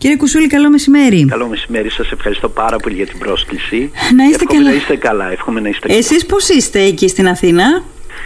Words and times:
Κύριε 0.00 0.16
Κουσούλη, 0.16 0.46
καλό 0.46 0.70
μεσημέρι. 0.70 1.24
Καλό 1.24 1.46
μεσημέρι, 1.48 1.90
σας 1.90 2.10
ευχαριστώ 2.10 2.48
πάρα 2.48 2.76
πολύ 2.76 2.94
για 2.94 3.06
την 3.06 3.18
πρόσκληση. 3.18 3.90
Να 4.16 4.24
είστε 4.24 4.34
Εύχομαι 4.44 4.58
καλά. 4.58 4.70
να 4.70 4.76
είστε 4.76 4.96
καλά. 4.96 5.30
Εύχομαι 5.32 5.60
να 5.60 5.68
είστε 5.68 5.86
καλά. 5.86 5.98
Εσείς 5.98 6.26
πώς 6.26 6.48
είστε 6.48 6.80
εκεί 6.82 7.08
στην 7.08 7.28
Αθήνα; 7.28 7.82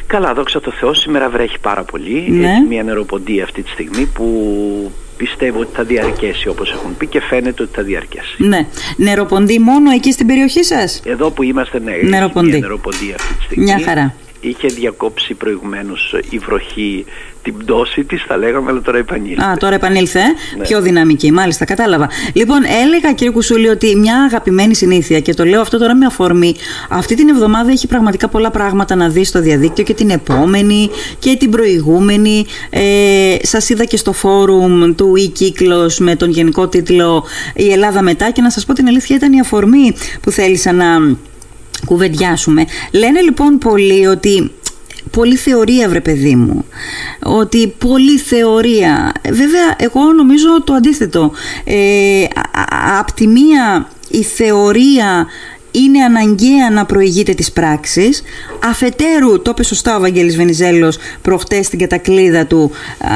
Καλά, 0.06 0.34
δόξα 0.34 0.60
τω 0.60 0.70
Θεώ, 0.70 0.94
σήμερα 0.94 1.28
βρέχει 1.28 1.58
πάρα 1.58 1.82
πολύ. 1.84 2.24
Ναι. 2.30 2.50
Έχει 2.50 2.60
μια 2.68 2.82
νεροποντία 2.82 3.44
αυτή 3.44 3.62
τη 3.62 3.70
στιγμή 3.70 4.06
που 4.14 4.92
πιστεύω 5.16 5.60
ότι 5.60 5.70
θα 5.74 5.82
διαρκέσει 5.84 6.48
όπως 6.48 6.72
έχουν 6.72 6.96
πει 6.96 7.06
και 7.06 7.20
φαίνεται 7.20 7.62
ότι 7.62 7.72
θα 7.74 7.82
διαρκέσει. 7.82 8.34
Ναι. 8.38 8.66
Νεροποντή 8.96 9.58
μόνο 9.58 9.90
εκεί 9.90 10.12
στην 10.12 10.26
περιοχή 10.26 10.64
σας; 10.64 11.00
Εδώ 11.04 11.30
που 11.30 11.42
είμαστε, 11.42 11.78
ναι, 11.78 11.92
έχει 11.92 12.06
Νεροποντή. 12.06 12.46
μια 12.48 12.58
νεροποντία 12.58 13.14
αυτή 13.14 13.34
τη 13.34 13.42
στιγμή. 13.42 13.64
Μια 13.64 13.80
χαρά. 13.84 14.14
Είχε 14.40 14.68
διακόψει 14.68 15.34
προηγουμένως 15.34 16.14
η 16.30 16.38
βροχή 16.38 17.04
την 17.44 17.56
πτώση 17.56 18.04
της, 18.04 18.22
θα 18.22 18.36
λέγαμε, 18.36 18.70
αλλά 18.70 18.80
τώρα 18.80 18.98
επανήλθε. 18.98 19.42
Α, 19.42 19.56
τώρα 19.56 19.74
επανήλθε. 19.74 20.18
ε; 20.18 20.56
Ναι. 20.56 20.62
Πιο 20.64 20.80
δυναμική, 20.80 21.32
μάλιστα, 21.32 21.64
κατάλαβα. 21.64 22.10
Λοιπόν, 22.32 22.58
έλεγα 22.82 23.12
κύριε 23.12 23.32
Κουσούλη 23.32 23.68
ότι 23.68 23.96
μια 23.96 24.22
αγαπημένη 24.22 24.74
συνήθεια, 24.74 25.20
και 25.20 25.34
το 25.34 25.44
λέω 25.44 25.60
αυτό 25.60 25.78
τώρα 25.78 25.94
με 25.94 26.06
αφορμή, 26.06 26.54
αυτή 26.88 27.14
την 27.14 27.28
εβδομάδα 27.28 27.70
έχει 27.70 27.86
πραγματικά 27.86 28.28
πολλά 28.28 28.50
πράγματα 28.50 28.94
να 28.94 29.08
δεις 29.08 29.28
στο 29.28 29.40
διαδίκτυο 29.40 29.84
και 29.84 29.94
την 29.94 30.10
επόμενη 30.10 30.90
και 31.18 31.36
την 31.36 31.50
προηγούμενη. 31.50 32.46
Ε, 32.70 33.36
Σας 33.42 33.68
είδα 33.68 33.84
και 33.84 33.96
στο 33.96 34.12
φόρουμ 34.12 34.94
του 34.94 35.12
e 35.16 35.88
με 35.98 36.16
τον 36.16 36.30
γενικό 36.30 36.68
τίτλο 36.68 37.24
Η 37.54 37.72
Ελλάδα 37.72 38.02
μετά 38.02 38.30
και 38.30 38.40
να 38.42 38.50
σας 38.50 38.64
πω 38.64 38.72
την 38.72 38.86
αλήθεια 38.86 39.16
ήταν 39.16 39.32
η 39.32 39.40
αφορμή 39.40 39.94
που 40.20 40.30
θέλησα 40.30 40.72
να 40.72 40.86
κουβεντιάσουμε. 41.84 42.64
Λένε 42.92 43.20
λοιπόν 43.20 43.58
πολλοί 43.58 44.06
ότι 44.06 44.50
Πολύ 45.14 45.36
θεωρία 45.36 45.88
βρε 45.88 46.00
παιδί 46.00 46.34
μου. 46.36 46.64
Ότι 47.22 47.74
πολύ 47.78 48.18
θεωρία. 48.18 49.12
Βέβαια 49.24 49.74
εγώ 49.76 50.12
νομίζω 50.12 50.62
το 50.64 50.72
αντίθετο. 50.74 51.32
Ε, 51.64 52.24
α- 52.34 52.60
α- 52.60 52.98
Απ' 52.98 53.12
τη 53.12 53.26
μία 53.26 53.88
η 54.10 54.22
θεωρία 54.22 55.26
είναι 55.70 56.02
αναγκαία 56.04 56.70
να 56.72 56.84
προηγείται 56.86 57.34
της 57.34 57.52
πράξης. 57.52 58.22
Αφετέρου, 58.64 59.42
το 59.42 59.50
είπε 59.50 59.62
σωστά 59.64 59.96
ο 59.96 60.00
Βαγγέλης 60.00 60.36
Βενιζέλος 60.36 60.96
προχτές 61.22 61.66
στην 61.66 61.78
κατακλείδα 61.78 62.46
του 62.46 62.70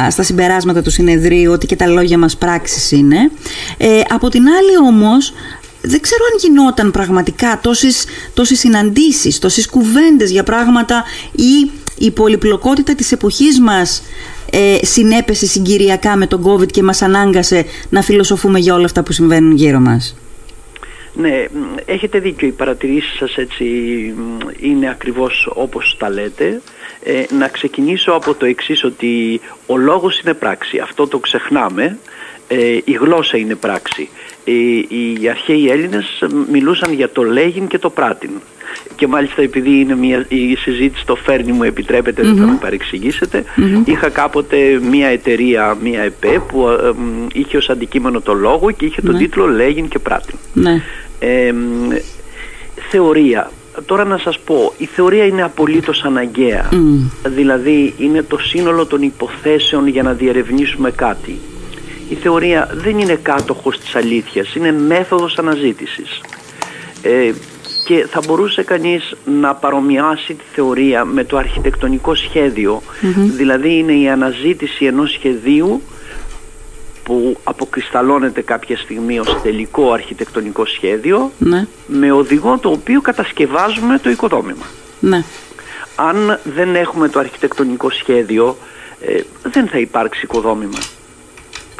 α, 0.06 0.10
στα 0.10 0.22
συμπεράσματα 0.22 0.82
του 0.82 0.90
συνεδρίου 0.90 1.52
ότι 1.52 1.66
και 1.66 1.76
τα 1.76 1.86
λόγια 1.86 2.18
μας 2.18 2.36
πράξεις 2.36 2.90
είναι. 2.92 3.30
Ε, 3.76 4.00
Από 4.08 4.28
την 4.28 4.42
άλλη 4.48 4.88
όμως 4.88 5.34
δεν 5.82 6.00
ξέρω 6.00 6.20
αν 6.32 6.38
γινόταν 6.40 6.90
πραγματικά 6.90 7.58
τόσες, 7.62 8.04
τόσες 8.34 8.58
συναντήσεις, 8.58 9.38
τόσες 9.38 9.66
κουβέντες 9.68 10.30
για 10.30 10.42
πράγματα 10.42 11.04
ή 11.32 11.70
η 11.98 12.10
πολυπλοκότητα 12.10 12.94
της 12.94 13.12
εποχής 13.12 13.60
μας 13.60 14.02
ε, 14.50 14.78
συνέπεσε 14.82 15.46
συγκυριακά 15.46 16.16
με 16.16 16.26
τον 16.26 16.44
COVID 16.46 16.66
και 16.66 16.82
μας 16.82 17.02
ανάγκασε 17.02 17.64
να 17.90 18.02
φιλοσοφούμε 18.02 18.58
για 18.58 18.74
όλα 18.74 18.84
αυτά 18.84 19.02
που 19.02 19.12
συμβαίνουν 19.12 19.52
γύρω 19.52 19.78
μας. 19.78 20.16
Ναι, 21.12 21.44
μ, 21.52 21.76
έχετε 21.84 22.18
δίκιο. 22.18 22.48
Οι 22.48 22.50
παρατηρήσεις 22.50 23.16
σας 23.16 23.36
έτσι 23.36 23.64
μ, 24.16 24.48
είναι 24.60 24.90
ακριβώς 24.90 25.50
όπως 25.54 25.96
τα 25.98 26.10
λέτε. 26.10 26.60
Ε, 27.02 27.24
να 27.38 27.48
ξεκινήσω 27.48 28.12
από 28.12 28.34
το 28.34 28.46
εξής 28.46 28.84
ότι 28.84 29.40
ο 29.66 29.76
λόγος 29.76 30.20
είναι 30.20 30.34
πράξη. 30.34 30.78
Αυτό 30.78 31.06
το 31.06 31.18
ξεχνάμε. 31.18 31.98
Ε, 32.48 32.78
η 32.84 32.92
γλώσσα 32.92 33.36
είναι 33.36 33.54
πράξη. 33.54 34.08
Ε, 34.44 34.52
οι 34.88 35.28
αρχαίοι 35.30 35.68
Έλληνες 35.70 36.24
μιλούσαν 36.50 36.92
για 36.92 37.10
το 37.10 37.22
λέγειν 37.22 37.66
και 37.66 37.78
το 37.78 37.90
πράτην. 37.90 38.30
Και 38.96 39.06
μάλιστα 39.06 39.42
επειδή 39.42 39.80
είναι 39.80 39.96
μια, 39.96 40.24
η 40.28 40.54
συζήτηση 40.56 41.06
το 41.06 41.14
φέρνει 41.14 41.52
μου 41.52 41.62
επιτρέπετε 41.62 42.22
δεν 42.22 42.36
θα 42.36 42.46
με 42.46 42.58
παρεξηγήσετε 42.60 43.44
είχα 43.84 44.08
κάποτε 44.08 44.56
μια 44.90 45.06
εταιρεία, 45.08 45.76
μια 45.82 46.02
ΕΠΕ 46.02 46.42
που 46.48 46.68
ε, 46.68 46.90
μ, 46.96 47.26
είχε 47.32 47.56
ως 47.56 47.70
αντικείμενο 47.70 48.20
το 48.20 48.32
λόγο 48.32 48.70
και 48.70 48.84
είχε 48.84 49.02
τον 49.02 49.12
Ναι. 49.12 49.18
τίτλο 49.18 49.46
λέγειν 49.46 49.88
και 49.88 49.98
πράτην. 49.98 50.38
Ναι. 50.52 50.82
Ε, 51.18 51.52
μ, 51.52 51.88
θεωρία. 52.90 53.50
Τώρα 53.86 54.04
να 54.04 54.18
σας 54.18 54.38
πω, 54.38 54.72
η 54.78 54.84
θεωρία 54.84 55.24
είναι 55.24 55.42
απολύτως 55.42 56.02
αναγκαία. 56.04 56.68
Δηλαδή 57.24 57.94
είναι 57.98 58.22
το 58.22 58.38
σύνολο 58.38 58.86
των 58.86 59.02
υποθέσεων 59.02 59.86
για 59.88 60.02
να 60.02 60.12
διερευνήσουμε 60.12 60.90
κάτι. 60.90 61.38
Η 62.08 62.14
θεωρία 62.14 62.70
δεν 62.72 62.98
είναι 62.98 63.18
κάτοχος 63.22 63.78
της 63.78 63.94
αλήθειας, 63.94 64.54
είναι 64.54 64.72
μέθοδος 64.72 65.38
αναζήτησης. 65.38 66.20
Ε, 67.02 67.30
και 67.88 68.06
θα 68.10 68.20
μπορούσε 68.26 68.62
κανείς 68.62 69.14
να 69.24 69.54
παρομοιάσει 69.54 70.34
τη 70.34 70.44
θεωρία 70.52 71.04
με 71.04 71.24
το 71.24 71.36
αρχιτεκτονικό 71.36 72.14
σχέδιο. 72.14 72.82
Δηλαδή 73.36 73.76
είναι 73.78 73.92
η 73.92 74.08
αναζήτηση 74.08 74.84
ενός 74.84 75.10
σχεδίου 75.12 75.82
που 77.02 77.36
αποκρισταλώνεται 77.44 78.40
κάποια 78.42 78.76
στιγμή 78.76 79.18
ως 79.18 79.36
τελικό 79.42 79.92
αρχιτεκτονικό 79.92 80.66
σχέδιο 80.66 81.32
Ναι. 81.38 81.66
με 81.86 82.12
οδηγό 82.12 82.58
το 82.58 82.68
οποίο 82.70 83.00
κατασκευάζουμε 83.00 83.98
το 83.98 84.10
οικοδόμημα. 84.10 84.66
Ναι. 85.00 85.24
Αν 85.96 86.38
δεν 86.44 86.74
έχουμε 86.74 87.08
το 87.08 87.18
αρχιτεκτονικό 87.18 87.90
σχέδιο 87.90 88.56
ε, 89.00 89.20
δεν 89.42 89.68
θα 89.68 89.78
υπάρξει 89.78 90.20
οικοδόμημα. 90.24 90.78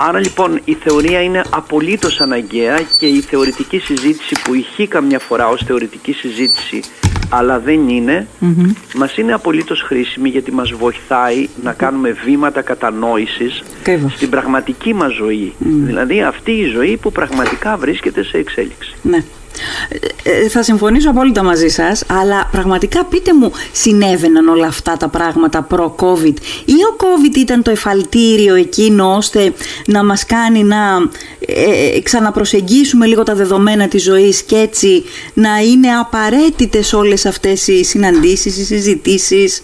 Άρα 0.01 0.19
λοιπόν 0.19 0.61
η 0.65 0.75
θεωρία 0.75 1.23
είναι 1.23 1.43
απολύτως 1.51 2.21
αναγκαία 2.21 2.81
και 2.99 3.07
η 3.07 3.21
θεωρητική 3.21 3.79
συζήτηση 3.79 4.35
που 4.45 4.55
ηχεί 4.55 4.87
καμιά 4.87 5.19
φορά 5.19 5.49
ως 5.49 5.63
θεωρητική 5.67 6.13
συζήτηση 6.13 6.83
αλλά 7.31 7.59
δεν 7.59 7.89
είναι, 7.89 8.27
μας 8.95 9.17
είναι 9.17 9.33
απολύτως 9.33 9.83
χρήσιμη 9.83 10.29
γιατί 10.29 10.53
μας 10.53 10.73
βοηθάει 10.73 11.49
να 11.63 11.73
κάνουμε 11.73 12.17
βήματα 12.25 12.63
κατανόησης 12.63 13.63
Ακριβώς. 13.81 14.13
στην 14.13 14.31
πραγματική 14.31 14.95
μας 14.95 15.15
ζωή. 15.15 15.53
Δηλαδή 15.59 16.23
αυτή 16.23 16.51
η 16.51 16.65
ζωή 16.65 16.97
που 16.97 17.13
πραγματικά 17.13 17.77
βρίσκεται 17.77 18.25
σε 18.25 18.39
εξέλιξη. 18.39 18.95
Ναι. 19.03 19.25
Ε, 20.23 20.31
ε, 20.31 20.49
θα 20.49 20.63
συμφωνήσω 20.63 21.11
απόλυτα 21.11 21.43
μαζί 21.43 21.69
σας, 21.69 22.05
αλλά 22.07 22.49
πραγματικά 22.53 23.05
πείτε 23.05 23.35
μου, 23.35 23.53
συνέβαιναν 23.73 24.49
όλα 24.49 24.67
αυτά 24.67 24.97
τα 24.97 25.09
πράγματα 25.09 25.63
προ-COVID 25.63 26.35
ή 26.65 26.73
ο 26.73 26.97
COVID 26.99 27.37
ήταν 27.37 27.63
το 27.63 27.71
εφαλτήριο 27.71 28.55
εκείνο 28.55 29.15
ώστε 29.17 29.53
να 29.87 30.05
μας 30.05 30.27
κάνει 30.27 30.63
να 30.65 30.77
ε, 31.47 31.97
ε, 31.97 32.01
ξαναπροσεγγίσουμε 32.01 33.07
λίγο 33.07 33.23
τα 33.23 33.35
δεδομένα 33.35 33.89
της 33.89 34.03
ζωής 34.03 34.43
και 34.43 34.57
έτσι 34.57 35.05
να 35.35 35.59
είναι 35.59 35.89
απαραίτητες 35.89 36.93
όλες 36.93 37.27
αυτές 37.27 37.67
οι 37.67 37.85
συναντήσεις, 37.85 38.57
οι 38.59 38.65
συζητήσεις; 38.65 39.63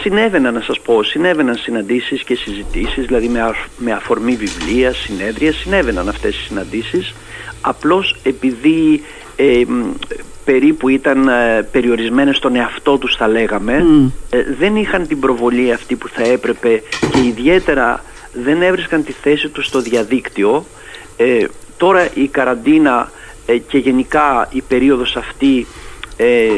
Συνέβαιναν 0.00 0.54
να 0.54 0.60
σας 0.60 0.80
πω, 0.80 1.02
συνέβαιναν 1.02 1.56
συναντήσεις 1.56 2.22
και 2.22 2.34
συζητήσεις, 2.34 3.06
δηλαδή 3.06 3.28
με, 3.28 3.40
α- 3.40 3.66
με 3.76 3.92
αφορμή 3.92 4.36
βιβλία, 4.36 4.92
συνέδρια, 4.92 5.52
συνέβαιναν 5.52 6.08
αυτές 6.08 6.36
οι 6.36 6.42
συναντήσεις, 6.42 7.14
απλώς 7.62 8.16
επειδή 8.22 9.02
ε, 9.36 9.62
μ, 9.66 9.82
περίπου 10.44 10.88
ήταν 10.88 11.28
ε, 11.28 11.68
περιορισμένες 11.70 12.36
στον 12.36 12.56
εαυτό 12.56 12.98
τους 12.98 13.16
θα 13.16 13.28
λέγαμε, 13.28 13.86
ε, 14.30 14.44
δεν 14.58 14.76
είχαν 14.76 15.06
την 15.06 15.20
προβολή 15.20 15.72
αυτή 15.72 15.96
που 15.96 16.08
θα 16.08 16.22
έπρεπε 16.22 16.82
και 17.12 17.20
ιδιαίτερα 17.26 18.04
δεν 18.32 18.62
έβρισκαν 18.62 19.04
τη 19.04 19.12
θέση 19.12 19.48
τους 19.48 19.66
στο 19.66 19.80
διαδίκτυο. 19.80 20.64
Ε, 21.16 21.44
τώρα 21.76 22.08
η 22.14 22.26
καραντίνα 22.28 23.10
ε, 23.46 23.58
και 23.58 23.78
γενικά 23.78 24.48
η 24.50 24.62
περίοδος 24.68 25.16
αυτή 25.16 25.66
ε, 26.16 26.48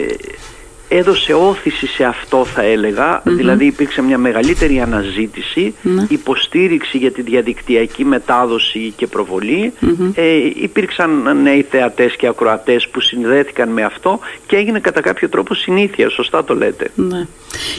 έδωσε 0.96 1.32
όθηση 1.34 1.86
σε 1.86 2.04
αυτό 2.04 2.44
θα 2.44 2.62
ελεγα 2.62 3.22
δηλαδή 3.24 3.64
υπήρξε 3.66 4.02
μια 4.02 4.18
μεγαλύτερη 4.18 4.80
αναζήτηση, 4.80 5.74
Ναι. 5.82 6.06
υποστήριξη 6.08 6.98
για 6.98 7.12
τη 7.12 7.22
διαδικτυακή 7.22 8.04
μετάδοση 8.04 8.92
και 8.96 9.06
προβολη 9.06 9.72
ε, 10.14 10.22
υπήρξαν 10.62 11.40
νέοι 11.42 11.66
θεατές 11.70 12.16
και 12.16 12.26
ακροατές 12.26 12.88
που 12.88 13.00
συνδέθηκαν 13.00 13.68
με 13.68 13.82
αυτό 13.82 14.18
και 14.46 14.56
έγινε 14.56 14.80
κατά 14.80 15.00
κάποιο 15.00 15.28
τρόπο 15.28 15.54
συνήθεια, 15.54 16.08
σωστά 16.08 16.44
το 16.44 16.54
λέτε. 16.54 16.90
Ναι. 16.94 17.26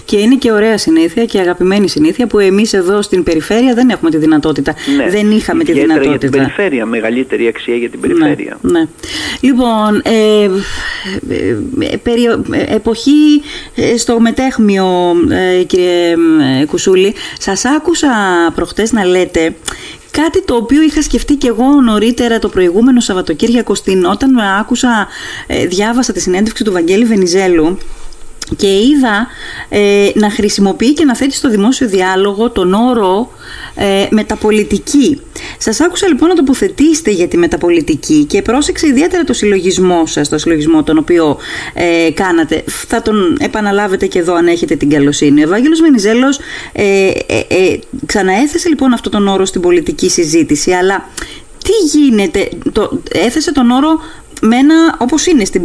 Και 0.06 0.18
είναι 0.18 0.36
και 0.36 0.52
ωραία 0.52 0.78
συνήθεια 0.78 1.26
και 1.26 1.40
αγαπημένη 1.40 1.88
συνήθεια 1.90 2.28
που 2.28 2.40
εμείς 2.40 2.74
εδώ 2.74 3.02
στην 3.02 3.24
περιφέρεια 3.24 3.74
δεν 3.74 3.90
έχουμε 3.90 4.10
τη 4.10 4.18
δυνατότητα. 4.18 4.76
Ναι. 4.98 5.10
Δεν 5.10 5.32
είχαμε 5.32 5.64
τη 5.64 5.72
Ιδιαίτερα 5.72 6.00
δυνατότητα. 6.00 6.10
για 6.28 6.30
την 6.30 6.32
περιφέρεια, 6.56 6.86
μεγαλύτερη 6.86 7.48
αξία 7.48 7.76
για 7.76 7.90
την 7.90 8.00
περιφέρεια. 8.00 8.58
Ναι, 8.62 8.80
ναι. 8.80 8.86
Λοιπόν, 9.42 10.02
ε, 10.04 10.44
ε, 11.30 11.58
ε, 11.92 11.98
περιο- 12.04 12.46
ε, 12.52 12.76
εποχή 12.76 13.05
ε, 13.76 13.98
στο 13.98 14.20
μετέχμιο, 14.20 15.16
ε, 15.30 15.64
κύριε 15.64 16.12
ε, 16.62 16.66
Κουσούλη, 16.66 17.14
σας 17.40 17.66
άκουσα 17.66 18.10
προχτές 18.56 18.92
να 18.92 19.06
λέτε 19.06 19.56
κάτι 20.12 20.44
το 20.44 20.56
οποίο 20.56 20.82
είχα 20.82 21.02
σκεφτεί 21.02 21.36
και 21.36 21.48
εγώ 21.48 21.82
νωρίτερα 21.82 22.40
το 22.40 22.50
προηγούμενο 22.50 23.00
Σαββατοκύριακο 23.00 23.76
στην, 23.76 24.06
όταν 24.06 24.34
με 24.34 24.58
άκουσα, 24.60 25.08
ε, 25.48 25.66
διάβασα 25.66 26.14
τη 26.14 26.20
συνέντευξη 26.20 26.64
του 26.64 26.72
Βαγγέλη 26.72 27.06
Βενιζέλου 27.06 27.78
και 28.58 28.68
είδα 28.68 29.28
ε, 29.70 30.10
να 30.14 30.30
χρησιμοποιεί 30.30 30.94
και 30.94 31.06
να 31.06 31.16
θέτει 31.16 31.36
στο 31.36 31.50
δημόσιο 31.50 31.88
διάλογο 31.88 32.50
τον 32.50 32.74
όρο 32.74 33.32
ε, 33.76 34.08
μεταπολιτική. 34.10 35.22
Σας 35.58 35.80
άκουσα 35.80 36.08
λοιπόν 36.08 36.30
να 36.30 36.36
τοποθετήσετε 36.36 37.12
για 37.12 37.28
τη 37.28 37.38
μεταπολιτική 37.38 38.24
και 38.24 38.42
πρόσεξε 38.42 38.88
ιδιαίτερα 38.88 39.24
το 39.24 39.34
συλλογισμό 39.34 40.06
σας, 40.06 40.30
το 40.30 40.38
συλλογισμό 40.38 40.84
τον 40.84 40.98
οποίο 40.98 41.38
ε, 41.74 42.12
κάνατε. 42.12 42.64
Θα 42.66 43.02
τον 43.02 43.38
επαναλάβετε 43.40 44.06
και 44.06 44.20
εδώ 44.20 44.34
αν 44.34 44.48
έχετε 44.48 44.76
την 44.76 44.90
καλοσύνη. 44.90 45.42
Ο 45.42 45.44
Ευάγγελος 45.44 45.80
Βενιζέλος 45.82 46.40
ε, 46.72 47.08
ε, 47.28 47.40
ε, 47.48 47.80
ξαναέθεσε 48.06 48.70
λοιπόν 48.70 48.94
αυτό 48.94 49.10
τον 49.10 49.28
όρο 49.28 49.46
στην 49.46 49.62
πολιτική 49.62 50.10
συζήτηση, 50.10 50.72
αλλά 50.72 51.10
τι 51.64 51.98
γίνεται, 51.98 52.50
το, 52.72 53.02
έθεσε 53.14 53.52
τον 53.52 53.72
όρο 53.72 54.00
με 54.46 54.56
ένα, 54.56 54.96
όπως 54.98 55.26
είναι 55.26 55.46
στην, 55.46 55.62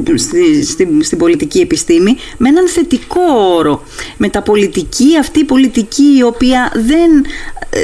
στην, 0.65 1.03
στην, 1.03 1.19
πολιτική 1.19 1.59
επιστήμη, 1.59 2.17
με 2.37 2.49
έναν 2.49 2.69
θετικό 2.69 3.21
όρο. 3.57 3.83
Μεταπολιτική, 4.17 5.19
αυτή 5.19 5.41
η 5.41 5.45
πολιτική 5.45 6.17
η 6.19 6.23
οποία 6.23 6.73
δεν, 6.75 7.25
ε, 7.71 7.81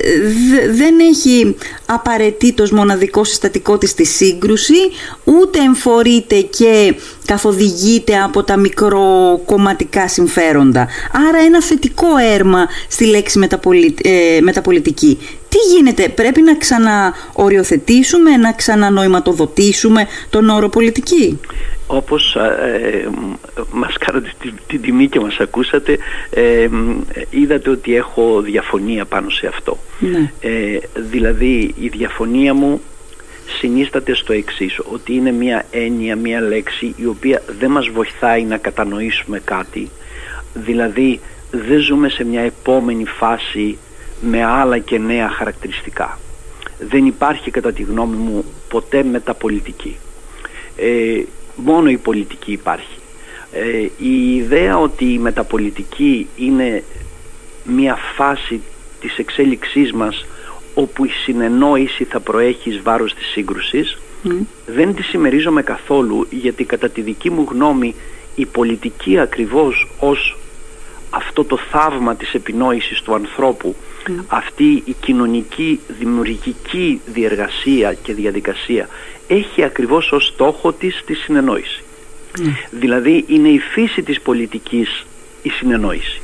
δεν 0.72 0.94
έχει 1.00 1.56
απαραίτητος 1.86 2.70
μοναδικός 2.70 3.28
συστατικό 3.28 3.78
της 3.78 3.90
στη 3.90 4.04
σύγκρουση, 4.04 4.90
ούτε 5.24 5.58
εμφορείται 5.58 6.40
και 6.40 6.94
καθοδηγείται 7.24 8.18
από 8.22 8.42
τα 8.42 8.56
μικροκομματικά 8.56 10.08
συμφέροντα. 10.08 10.88
Άρα 11.28 11.38
ένα 11.46 11.62
θετικό 11.62 12.16
έρμα 12.34 12.68
στη 12.88 13.04
λέξη 13.04 13.40
ε, 14.02 14.40
μεταπολιτική. 14.40 15.18
Τι 15.56 15.74
γίνεται, 15.74 16.08
πρέπει 16.08 16.42
να 16.42 16.56
ξαναοριοθετήσουμε, 16.56 18.36
να 18.36 18.52
ξανανοηματοδοτήσουμε 18.52 20.06
τον 20.30 20.48
όρο 20.48 20.68
πολιτική; 20.68 21.40
Όπως 21.86 22.34
ε, 22.34 23.08
μας 23.72 23.96
κάνατε 23.98 24.32
την, 24.66 24.80
τιμή 24.80 25.08
και 25.08 25.20
μας 25.20 25.36
ακούσατε, 25.38 25.98
ε, 26.30 26.68
είδατε 27.30 27.70
ότι 27.70 27.96
έχω 27.96 28.40
διαφωνία 28.40 29.04
πάνω 29.04 29.30
σε 29.30 29.46
αυτό. 29.46 29.78
Ναι. 29.98 30.32
Ε, 30.40 30.78
δηλαδή 30.94 31.74
η 31.80 31.88
διαφωνία 31.88 32.54
μου 32.54 32.80
συνίσταται 33.58 34.14
στο 34.14 34.32
εξής, 34.32 34.78
ότι 34.92 35.14
είναι 35.14 35.32
μια 35.32 35.64
έννοια, 35.70 36.16
μια 36.16 36.40
λέξη 36.40 36.94
η 36.96 37.06
οποία 37.06 37.42
δεν 37.58 37.70
μας 37.70 37.88
βοηθάει 37.88 38.42
να 38.42 38.56
κατανοήσουμε 38.56 39.40
κάτι, 39.44 39.90
δηλαδή 40.54 41.20
δεν 41.50 41.80
ζούμε 41.80 42.08
σε 42.08 42.24
μια 42.24 42.40
επόμενη 42.40 43.04
φάση 43.04 43.78
με 44.20 44.44
άλλα 44.44 44.78
και 44.78 44.98
νέα 44.98 45.28
χαρακτηριστικά. 45.28 46.18
Δεν 46.78 47.06
υπάρχει 47.06 47.50
κατά 47.50 47.72
τη 47.72 47.82
γνώμη 47.82 48.16
μου 48.16 48.44
ποτέ 48.68 49.02
μεταπολιτική. 49.02 49.96
Ε, 50.76 51.22
μόνο 51.56 51.90
η 51.90 51.96
πολιτική 51.96 52.52
υπάρχει. 52.52 52.98
Ε, 53.52 53.88
η 53.98 54.34
ιδέα 54.34 54.78
ότι 54.78 55.12
η 55.12 55.18
μεταπολιτική 55.18 56.28
είναι 56.36 56.84
μια 57.64 57.96
φάση 58.16 58.60
της 59.00 59.18
εξέλιξής 59.18 59.92
μας 59.92 60.26
όπου 60.74 61.04
η 61.04 61.08
συνεννόηση 61.08 62.04
θα 62.04 62.20
προέχει 62.20 62.70
εις 62.70 62.80
βάρος 62.82 63.14
της 63.14 63.26
σύγκρουσης 63.26 63.98
δεν 64.66 64.94
τη 64.94 65.02
συμμερίζομαι 65.02 65.62
καθόλου 65.62 66.26
γιατί 66.30 66.64
κατά 66.64 66.88
τη 66.88 67.00
δική 67.00 67.30
μου 67.30 67.46
γνώμη 67.50 67.94
η 68.34 68.46
πολιτική 68.46 69.18
ακριβώς 69.18 69.88
ως 69.98 70.38
αυτό 71.10 71.44
το 71.44 71.56
θαύμα 71.56 72.16
της 72.16 72.34
επινόησης 72.34 73.00
του 73.00 73.14
ανθρώπου 73.14 73.76
αυτή 74.26 74.82
η 74.84 74.96
κοινωνική 75.00 75.80
δημιουργική 75.98 77.00
διεργασία 77.06 77.94
και 77.94 78.14
διαδικασία 78.14 78.88
έχει 79.26 79.62
ακριβώς 79.62 80.12
ως 80.12 80.26
στόχο 80.26 80.72
της 80.72 81.02
τη 81.06 81.14
συνεννόηση. 81.14 81.84
Δηλαδή 82.70 83.24
είναι 83.26 83.48
η 83.48 83.58
φύση 83.58 84.02
της 84.02 84.20
πολιτικής 84.20 85.06
η 85.42 85.48
συνεννόηση. 85.48 86.20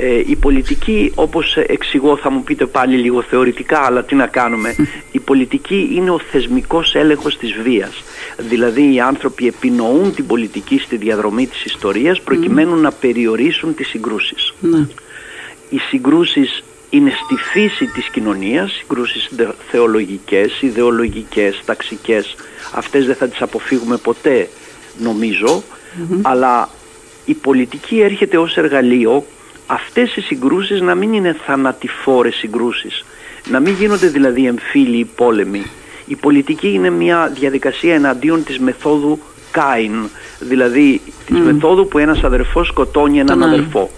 Ε, 0.00 0.22
η 0.26 0.36
πολιτική 0.36 1.12
όπως 1.14 1.56
εξηγώ 1.56 2.16
θα 2.16 2.30
μου 2.30 2.42
πείτε 2.42 2.66
πάλι 2.66 2.96
λίγο 2.96 3.22
θεωρητικά 3.22 3.78
αλλά 3.78 4.04
τι 4.04 4.14
να 4.14 4.26
κάνουμε 4.26 4.74
η 5.18 5.18
πολιτική 5.20 5.90
είναι 5.94 6.10
ο 6.10 6.18
θεσμικός 6.18 6.94
έλεγχος 6.94 7.38
της 7.38 7.52
βίας 7.52 8.02
δηλαδή 8.36 8.94
οι 8.94 9.00
άνθρωποι 9.00 9.46
επινοούν 9.46 10.14
την 10.14 10.26
πολιτική 10.26 10.78
στη 10.78 10.96
διαδρομή 10.96 11.46
της 11.46 11.64
ιστορίας 11.64 12.20
προκειμένου 12.20 12.76
να 12.76 12.92
περιορίσουν 12.92 13.74
τις 13.74 13.88
συγκρούσεις 13.88 14.54
ναι. 14.60 14.86
Οι 15.68 15.78
συγκρούσεις 15.78 16.62
είναι 16.90 17.12
στη 17.24 17.34
φύση 17.36 17.86
της 17.86 18.08
κοινωνίας 18.08 18.72
συγκρούσεις 18.72 19.30
θεολογικές, 19.70 20.62
ιδεολογικές, 20.62 21.62
ταξικές. 21.64 22.34
Αυτές 22.74 23.06
δεν 23.06 23.14
θα 23.14 23.28
τις 23.28 23.42
αποφύγουμε 23.42 23.96
ποτέ 23.96 24.48
αλλά 26.22 26.68
η 27.24 27.34
πολιτική 27.34 28.00
έρχεται 28.00 28.38
ως 28.38 28.56
εργαλείο 28.56 29.24
αυτές 29.66 30.16
οι 30.16 30.20
συγκρούσεις 30.20 30.80
να 30.80 30.94
μην 30.94 31.12
είναι 31.12 31.36
θανατηφόρες 31.46 32.34
συγκρούσεις, 32.34 33.04
να 33.50 33.60
μην 33.60 33.74
γίνονται 33.74 34.06
δηλαδή 34.06 34.46
εμφύλοι 34.46 35.04
πόλεμοι. 35.04 35.62
Η 36.06 36.16
πολιτική 36.16 36.68
είναι 36.68 36.90
μια 36.90 37.32
διαδικασία 37.34 37.94
εναντίον 37.94 38.44
της 38.44 38.58
μεθόδου 38.58 39.18
Κάιν, 39.58 40.08
δηλαδή 40.40 41.00
της 41.26 41.38
μεθόδου 41.38 41.88
που 41.88 41.98
ένας 41.98 42.24
αδερφός 42.24 42.66
σκοτώνει 42.68 43.18
έναν 43.18 43.42
αδερφό. 43.42 43.90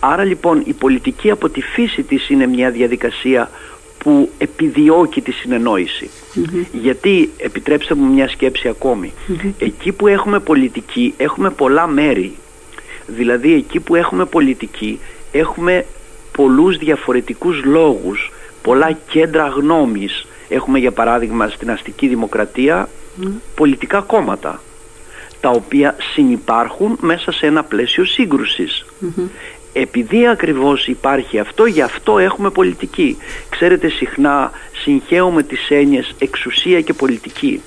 Άρα 0.00 0.24
λοιπόν 0.24 0.62
η 0.64 0.72
πολιτική 0.72 1.30
από 1.30 1.48
τη 1.48 1.60
φύση 1.60 2.02
της 2.02 2.28
είναι 2.28 2.46
μια 2.46 2.70
διαδικασία 2.70 3.50
που 3.98 4.30
επιδιώκει 4.38 5.20
τη 5.20 5.32
συνεννόηση. 5.32 6.10
Γιατί, 6.72 7.30
επιτρέψτε 7.36 7.94
μου 7.94 8.12
μια 8.12 8.28
σκέψη 8.28 8.68
ακόμη, 8.68 9.12
εκεί 9.58 9.92
που 9.92 10.06
έχουμε 10.06 10.38
πολιτική 10.38 11.14
έχουμε 11.16 11.50
πολλά 11.50 11.86
μέρη. 11.86 12.34
Δηλαδή 13.06 13.54
εκεί 13.54 13.80
που 13.80 13.94
έχουμε 13.94 14.24
πολιτική 14.24 15.00
έχουμε 15.32 15.86
πολλούς 16.32 16.76
διαφορετικούς 16.76 17.64
λόγους, 17.64 18.32
πολλά 18.62 18.98
κέντρα 19.10 19.46
γνώμης. 19.46 20.26
Έχουμε 20.48 20.78
για 20.78 20.92
παράδειγμα 20.92 21.48
στην 21.48 21.70
αστική 21.70 22.08
δημοκρατία 22.08 22.88
πολιτικά 23.54 24.00
κόμματα 24.00 24.60
τα 25.40 25.50
οποία 25.50 25.96
συνυπάρχουν 26.12 26.98
μέσα 27.00 27.32
σε 27.32 27.46
ένα 27.46 27.64
πλαίσιο 27.64 28.04
Επειδή 29.72 30.26
ακριβώς 30.26 30.86
υπάρχει 30.86 31.38
αυτό, 31.38 31.66
γι' 31.66 31.82
αυτό 31.82 32.18
έχουμε 32.18 32.50
πολιτική. 32.50 33.16
Ξέρετε 33.48 33.88
συχνά 33.88 34.50
συγχαίουμε 34.82 35.42
τις 35.42 35.70
έννοιες 35.70 36.14
εξουσία 36.18 36.80
και 36.80 36.92
πολιτική. 36.92 37.60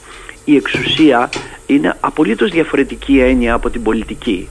Η 0.46 0.56
εξουσία 0.56 1.30
είναι 1.66 1.98
απολύτως 2.00 2.52
διαφορετική 2.52 3.20
έννοια 3.20 3.54
από 3.54 3.70
την 3.70 3.84
πολιτικη 3.84 4.50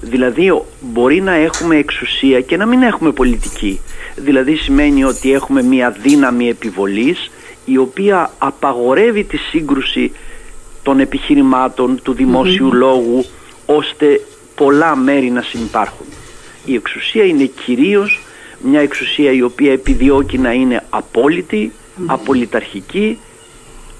Δηλαδή 0.00 0.62
μπορεί 0.80 1.20
να 1.20 1.32
έχουμε 1.34 1.76
εξουσία 1.76 2.40
και 2.40 2.56
να 2.56 2.66
μην 2.66 2.82
έχουμε 2.82 3.12
πολιτική. 3.12 3.80
Δηλαδή 4.16 4.56
σημαίνει 4.56 5.04
ότι 5.04 5.32
έχουμε 5.32 5.62
μια 5.62 5.90
δύναμη 5.90 6.48
επιβολής 6.48 7.30
η 7.64 7.76
οποία 7.76 8.30
απαγορεύει 8.38 9.24
τη 9.24 9.36
σύγκρουση 9.36 10.12
των 10.82 11.00
επιχειρημάτων 11.00 12.00
του 12.02 12.12
δημοσιου 12.12 12.72
λόγου 12.72 13.24
ώστε 13.66 14.20
πολλά 14.54 14.96
μέρη 14.96 15.30
να 15.30 15.42
συμπάρχουν. 15.42 16.06
Η 16.64 16.74
εξουσία 16.74 17.24
είναι 17.24 17.44
κυρίως 17.44 18.20
μια 18.62 18.80
εξουσία 18.80 19.32
η 19.32 19.42
οποία 19.42 19.72
επιδιώκει 19.72 20.38
να 20.38 20.52
είναι 20.52 20.84
απόλυτη, 20.90 21.72
απολυταρχική, 22.06 23.18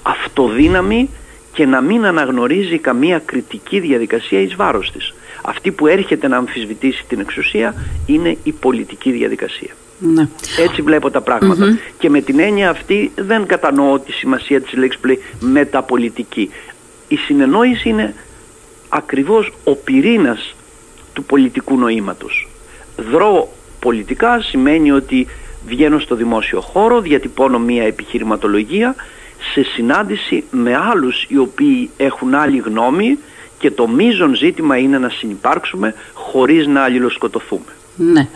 αυτοδύναμη 0.03 1.09
και 1.53 1.67
να 1.67 1.81
μην 1.81 2.05
αναγνωρίζει 2.07 2.79
καμία 2.79 3.19
κριτική 3.19 3.81
διαδικασία 3.81 4.41
εις 4.41 4.55
βάρος 4.55 4.91
της. 4.93 5.15
Αυτή 5.43 5.71
που 5.71 5.87
έρχεται 5.87 6.29
να 6.29 6.37
αμφισβητήσει 6.37 7.05
την 7.09 7.21
εξουσία 7.21 7.75
είναι 8.07 8.37
η 8.43 8.53
πολιτική 8.53 9.11
διαδικασία. 9.11 9.71
Ναι. 9.99 10.29
Έτσι 10.59 10.83
βλέπω 10.83 11.11
τα 11.11 11.21
πραγματα 11.21 11.79
Και 11.99 12.11
με 12.11 12.21
την 12.21 12.39
έννοια 12.41 12.71
αυτή 12.71 13.13
δεν 13.17 13.47
κατανοώ 13.47 13.99
τη 13.99 14.13
σημασία 14.13 14.61
της 14.61 14.73
λέξης 14.73 15.01
που 15.01 15.07
λέει 15.07 15.23
μεταπολιτική. 15.41 16.51
Η 17.13 17.17
συνεννόηση 17.17 17.89
είναι 17.89 18.15
ακριβώς 18.89 19.53
ο 19.65 19.75
πυρήνας 19.77 20.55
του 21.13 21.25
πολιτικού 21.25 21.77
νοήματος. 21.77 22.49
Δρώ 22.97 23.53
πολιτικά 23.81 24.41
σημαίνει 24.41 24.93
ότι 24.93 25.27
βγαίνω 25.67 25.99
στο 25.99 26.15
δημόσιο 26.15 26.61
χώρο, 26.61 27.01
διατυπώνω 27.01 27.59
μία 27.59 27.83
επιχειρηματολογία 27.83 28.95
σε 29.53 29.63
συνάντηση 29.63 30.45
με 30.51 30.77
άλλους 30.77 31.27
οι 31.29 31.37
οποίοι 31.37 31.91
έχουν 31.97 32.35
άλλη 32.35 32.59
γνώμη 32.59 33.19
και 33.59 33.71
το 33.71 33.89
μείζον 33.89 34.35
ζήτημα 34.35 34.77
είναι 34.77 34.99
να 34.99 35.09
συνεπάρξουμε 35.09 35.95
χωρίς 36.15 36.67
να 36.67 36.83
αλληλοσκοτωθούμε. 36.83 37.73
Ναι. 38.13 38.29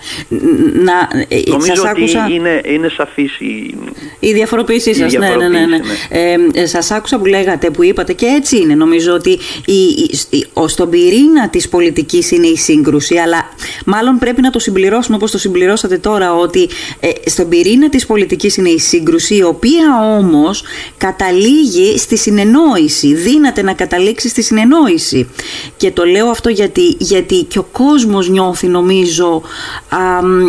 Να, 0.82 1.08
ε, 1.28 1.40
Νομίζω 1.46 1.74
σας 1.74 1.78
ότι 1.78 1.88
άκουσα... 1.88 2.28
είναι, 2.30 2.60
είναι 2.64 2.88
σαφής 2.88 3.38
η, 3.38 3.74
η 4.20 4.32
διαφοροποίησή 4.32 4.94
σας. 4.94 5.12
ναι, 5.12 5.28
ναι, 5.28 5.48
ναι, 5.48 5.48
ναι. 5.48 5.66
ναι. 5.66 5.76
Ε, 6.08 6.36
ε, 6.54 6.66
σας 6.66 6.90
άκουσα 6.90 7.18
που 7.18 7.26
λέγατε, 7.26 7.70
που 7.70 7.84
είπατε 7.84 8.12
και 8.12 8.26
έτσι 8.26 8.56
είναι. 8.56 8.74
Νομίζω 8.74 9.12
ότι 9.12 9.30
η, 9.64 9.82
η, 10.30 10.46
ο, 10.52 10.68
στον 10.68 10.90
πυρήνα 10.90 11.48
της 11.48 11.68
πολιτικής 11.68 12.30
είναι 12.30 12.46
η 12.46 12.56
σύγκρουση, 12.56 13.16
αλλά 13.16 13.48
μάλλον 13.86 14.18
πρέπει 14.18 14.40
να 14.40 14.50
το 14.50 14.58
συμπληρώσουμε 14.58 15.16
όπως 15.16 15.30
το 15.30 15.38
συμπληρώσατε 15.38 15.98
τώρα, 15.98 16.34
ότι 16.34 16.68
ε, 17.00 17.08
στον 17.30 17.48
πυρήνα 17.48 17.88
της 17.88 18.06
πολιτικής 18.06 18.56
είναι 18.56 18.68
η 18.68 18.78
σύγκρουση, 18.78 19.34
η 19.34 19.42
οποία 19.42 20.16
όμως 20.18 20.62
καταλήγει 20.98 21.98
στη 21.98 22.16
συνεννόηση, 22.16 23.14
δύναται 23.14 23.62
να 23.62 23.72
καταλήξει 23.72 24.28
στη 24.28 24.42
συνεννόηση. 24.42 25.28
Και 25.76 25.90
το 25.90 26.04
λέω 26.04 26.26
αυτό 26.26 26.48
γιατί, 26.48 26.96
γιατί 26.98 27.42
και 27.42 27.58
ο 27.58 27.66
κόσμος 27.72 28.28
νιώθει 28.28 28.66
νομίζω 28.66 29.42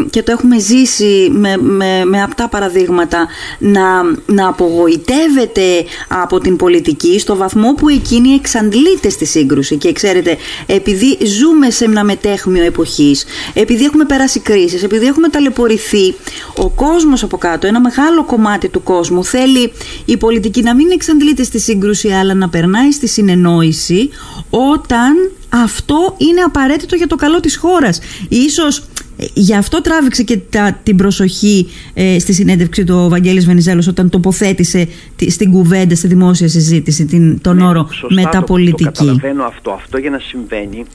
και 0.10 0.24
το 0.24 0.32
έχουμε 0.32 0.60
ζήσει 0.60 1.30
με, 1.32 1.58
με, 1.58 2.06
με 2.06 2.22
απτά 2.22 2.50
παραδείγματα 2.50 3.28
να, 3.60 4.04
να 4.26 4.48
απογοητεύεται 4.48 5.86
από 6.08 6.40
την 6.40 6.56
πολιτική 6.56 7.20
στο 7.20 7.36
βαθμό 7.36 7.74
που 7.74 7.90
εκείνη 7.90 8.30
εξαντλείται 8.30 9.10
στη 9.10 9.26
σύγκρουση 9.26 9.78
και 9.78 9.92
ξέρετε 9.92 10.38
επειδή 10.66 11.18
ζούμε 11.26 11.70
σε 11.70 11.86
ένα 11.86 12.04
μετέχμιο 12.04 12.64
εποχής 12.64 13.26
επειδή 13.54 13.84
έχουμε 13.84 14.06
περάσει 14.06 14.40
κρίσεις, 14.40 14.84
επειδή 14.84 15.06
έχουμε 15.06 15.30
ταλαιπωρηθεί 15.30 16.16
ο 16.58 16.70
κόσμος 16.70 17.24
από 17.24 17.38
κάτω, 17.38 17.68
ένα 17.68 17.80
μεγάλο 17.80 18.24
κομμάτι 18.26 18.70
του 18.70 18.84
κόσμου 18.84 19.24
θέλει 19.24 19.74
η 20.06 20.18
πολιτική 20.18 20.62
να 20.62 20.76
μην 20.76 20.92
εξαντλείται 20.92 21.44
στη 21.44 21.60
σύγκρουση 21.60 22.10
αλλά 22.10 22.34
να 22.34 22.50
περνάει 22.50 22.92
στη 22.92 23.08
συνεννόηση 23.08 24.10
όταν 24.50 25.32
αυτό 25.50 26.16
είναι 26.18 26.42
απαραίτητο 26.42 26.96
για 26.96 27.08
το 27.08 27.16
καλό 27.16 27.40
της 27.40 27.58
χώρας. 27.58 28.00
Ίσως 28.30 28.78
ε, 29.18 29.26
γι' 29.34 29.56
αυτό 29.56 29.82
τράβηξε 29.82 30.24
και 30.24 30.38
τα, 30.38 30.80
την 30.84 30.96
προσοχή 30.96 31.70
ε, 31.94 32.20
στη 32.20 32.34
συνέντευξη 32.34 32.84
του 32.84 33.08
Βαγγέλης 33.10 33.46
Βενιζέλος 33.46 33.88
όταν 33.88 34.10
τοποθέτησε 34.10 34.88
τη, 35.16 35.30
στην 35.32 35.52
κουβέντα, 35.52 35.96
στη 35.96 36.08
δημόσια 36.08 36.48
συζήτηση 36.48 37.06
την, 37.06 37.42
τον 37.42 37.56
ναι, 37.56 37.66
όρο 37.66 37.88
σωστά, 37.92 38.22
μεταπολιτική. 38.22 38.84
Το, 38.84 38.92
το 38.92 38.98
καταλαβαίνω 38.98 39.44
αυτό. 39.44 39.72
Αυτό 39.72 39.98
για 39.98 40.10
να 40.10 40.20
συμβαίνει 40.20 40.86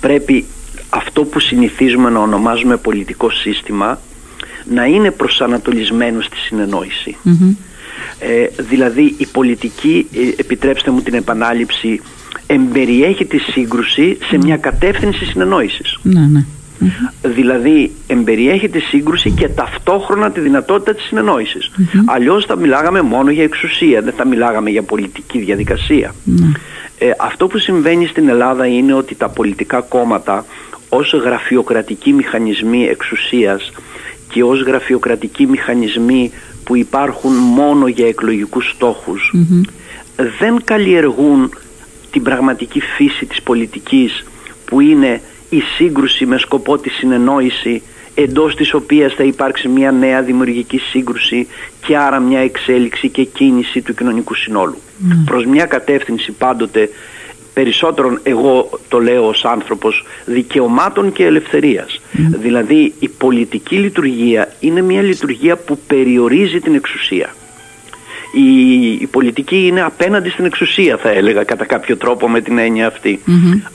πρέπει 0.00 0.44
αυτό 0.88 1.24
που 1.24 1.40
συνηθίζουμε 1.40 2.10
να 2.10 2.18
ονομάζουμε 2.18 2.76
πολιτικό 2.76 3.30
σύστημα 3.30 4.00
να 4.70 4.84
είναι 4.84 5.10
προσανατολισμένο 5.10 6.20
στη 6.20 6.36
συνεννόηση. 6.36 7.16
Ε, 8.18 8.46
δηλαδή 8.62 9.14
η 9.18 9.26
πολιτική, 9.26 10.06
ε, 10.12 10.40
επιτρέψτε 10.40 10.90
μου 10.90 11.00
την 11.00 11.14
επανάληψη, 11.14 12.00
εμπεριέχει 12.46 13.24
τη 13.24 13.38
σύγκρουση 13.38 14.18
σε 14.28 14.36
μια 14.36 14.56
κατεύθυνση 14.56 15.24
συνεννόησης. 15.24 15.98
Ναι, 16.02 16.20
ναι. 16.20 16.44
Δηλαδή 17.22 17.92
εμπεριέχει 18.06 18.68
τη 18.68 18.80
σύγκρουση 18.80 19.30
και 19.30 19.48
ταυτόχρονα 19.48 20.30
τη 20.30 20.40
δυνατότητα 20.40 20.94
της 20.94 21.04
συνεννόησης. 21.04 21.70
Αλλιώς 22.04 22.44
θα 22.44 22.56
μιλάγαμε 22.56 23.02
μόνο 23.02 23.30
για 23.30 23.42
εξουσία, 23.42 24.02
δεν 24.02 24.12
θα 24.12 24.26
μιλάγαμε 24.26 24.70
για 24.70 24.82
πολιτική 24.82 25.38
διαδικασία. 25.38 26.14
Ναι. 26.24 26.46
Ε, 26.98 27.10
αυτό 27.20 27.46
που 27.46 27.58
συμβαίνει 27.58 28.06
στην 28.06 28.28
Ελλάδα 28.28 28.66
είναι 28.66 28.92
ότι 28.92 29.14
τα 29.14 29.28
πολιτικά 29.28 29.80
κόμματα 29.80 30.44
ως 30.88 31.12
γραφειοκρατικοί 31.24 32.12
μηχανισμοί 32.12 32.86
εξουσίας 32.86 33.72
και 34.32 34.42
ως 34.42 34.62
γραφειοκρατικοί 34.62 35.46
μηχανισμοί 35.46 36.30
που 36.64 36.76
υπάρχουν 36.76 37.32
μόνο 37.32 37.86
για 37.86 38.06
εκλογικούς 38.06 38.74
δεν 40.38 40.60
καλλιεργούν 40.64 41.50
την 42.16 42.24
πραγματική 42.24 42.80
φύση 42.80 43.26
της 43.26 43.42
πολιτικής 43.42 44.24
που 44.64 44.80
είναι 44.80 45.20
η 45.48 45.60
σύγκρουση 45.60 46.26
με 46.26 46.38
σκοπό 46.38 46.78
τη 46.78 46.90
συνεννόηση 46.90 47.82
εντός 48.14 48.54
της 48.54 48.74
οποίας 48.74 49.14
θα 49.14 49.22
υπάρξει 49.24 49.68
μια 49.68 49.92
νέα 49.92 50.22
δημιουργική 50.22 50.78
σύγκρουση 50.78 51.46
και 51.86 51.96
άρα 51.96 52.20
μια 52.20 52.40
εξέλιξη 52.40 53.08
και 53.08 53.24
κίνηση 53.24 53.80
του 53.82 53.94
κοινωνικού 53.94 54.34
συνόλου. 54.34 54.76
Mm. 54.76 55.22
Προς 55.24 55.44
μια 55.44 55.64
κατεύθυνση 55.64 56.32
πάντοτε 56.32 56.90
περισσότερον 57.54 58.20
εγώ 58.22 58.80
το 58.88 59.00
λέω 59.00 59.28
ως 59.28 59.44
άνθρωπος 59.44 60.04
δικαιωμάτων 60.24 61.12
και 61.12 61.24
ελευθερίας. 61.24 62.00
Δηλαδή 62.12 62.94
η 62.98 63.08
πολιτική 63.08 63.76
λειτουργία 63.76 64.52
είναι 64.60 64.82
μια 64.82 65.02
λειτουργία 65.02 65.56
που 65.56 65.78
περιορίζει 65.86 66.60
την 66.60 66.74
εξουσία. 66.74 67.34
Η, 69.00 69.06
πολιτική 69.06 69.66
είναι 69.66 69.82
απέναντι 69.82 70.28
στην 70.28 70.44
εξουσία 70.44 70.96
θα 70.96 71.10
έλεγα 71.10 71.44
κατά 71.44 71.64
κάποιο 71.64 71.96
τρόπο 71.96 72.28
με 72.28 72.40
την 72.40 72.58
έννοια 72.58 72.86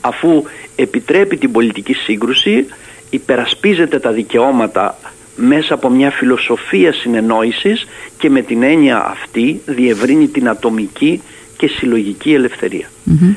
Αφού 0.00 0.44
επιτρέπει 0.76 1.36
την 1.36 1.52
πολιτική 1.52 1.92
σύγκρουση, 1.92 2.66
υπερασπίζεται 3.10 3.98
τα 3.98 4.10
δικαιώματα 4.10 4.98
μέσα 5.36 5.74
από 5.74 5.88
μια 5.88 6.10
φιλοσοφία 6.10 6.92
συνεννόησης 6.92 7.86
και 8.18 8.30
με 8.30 8.42
την 8.42 8.62
έννοια 8.62 9.04
αυτή 9.06 9.60
διευρύνει 9.66 10.26
την 10.26 10.48
ατομική 10.48 11.22
και 11.56 11.66
συλλογική 11.66 12.30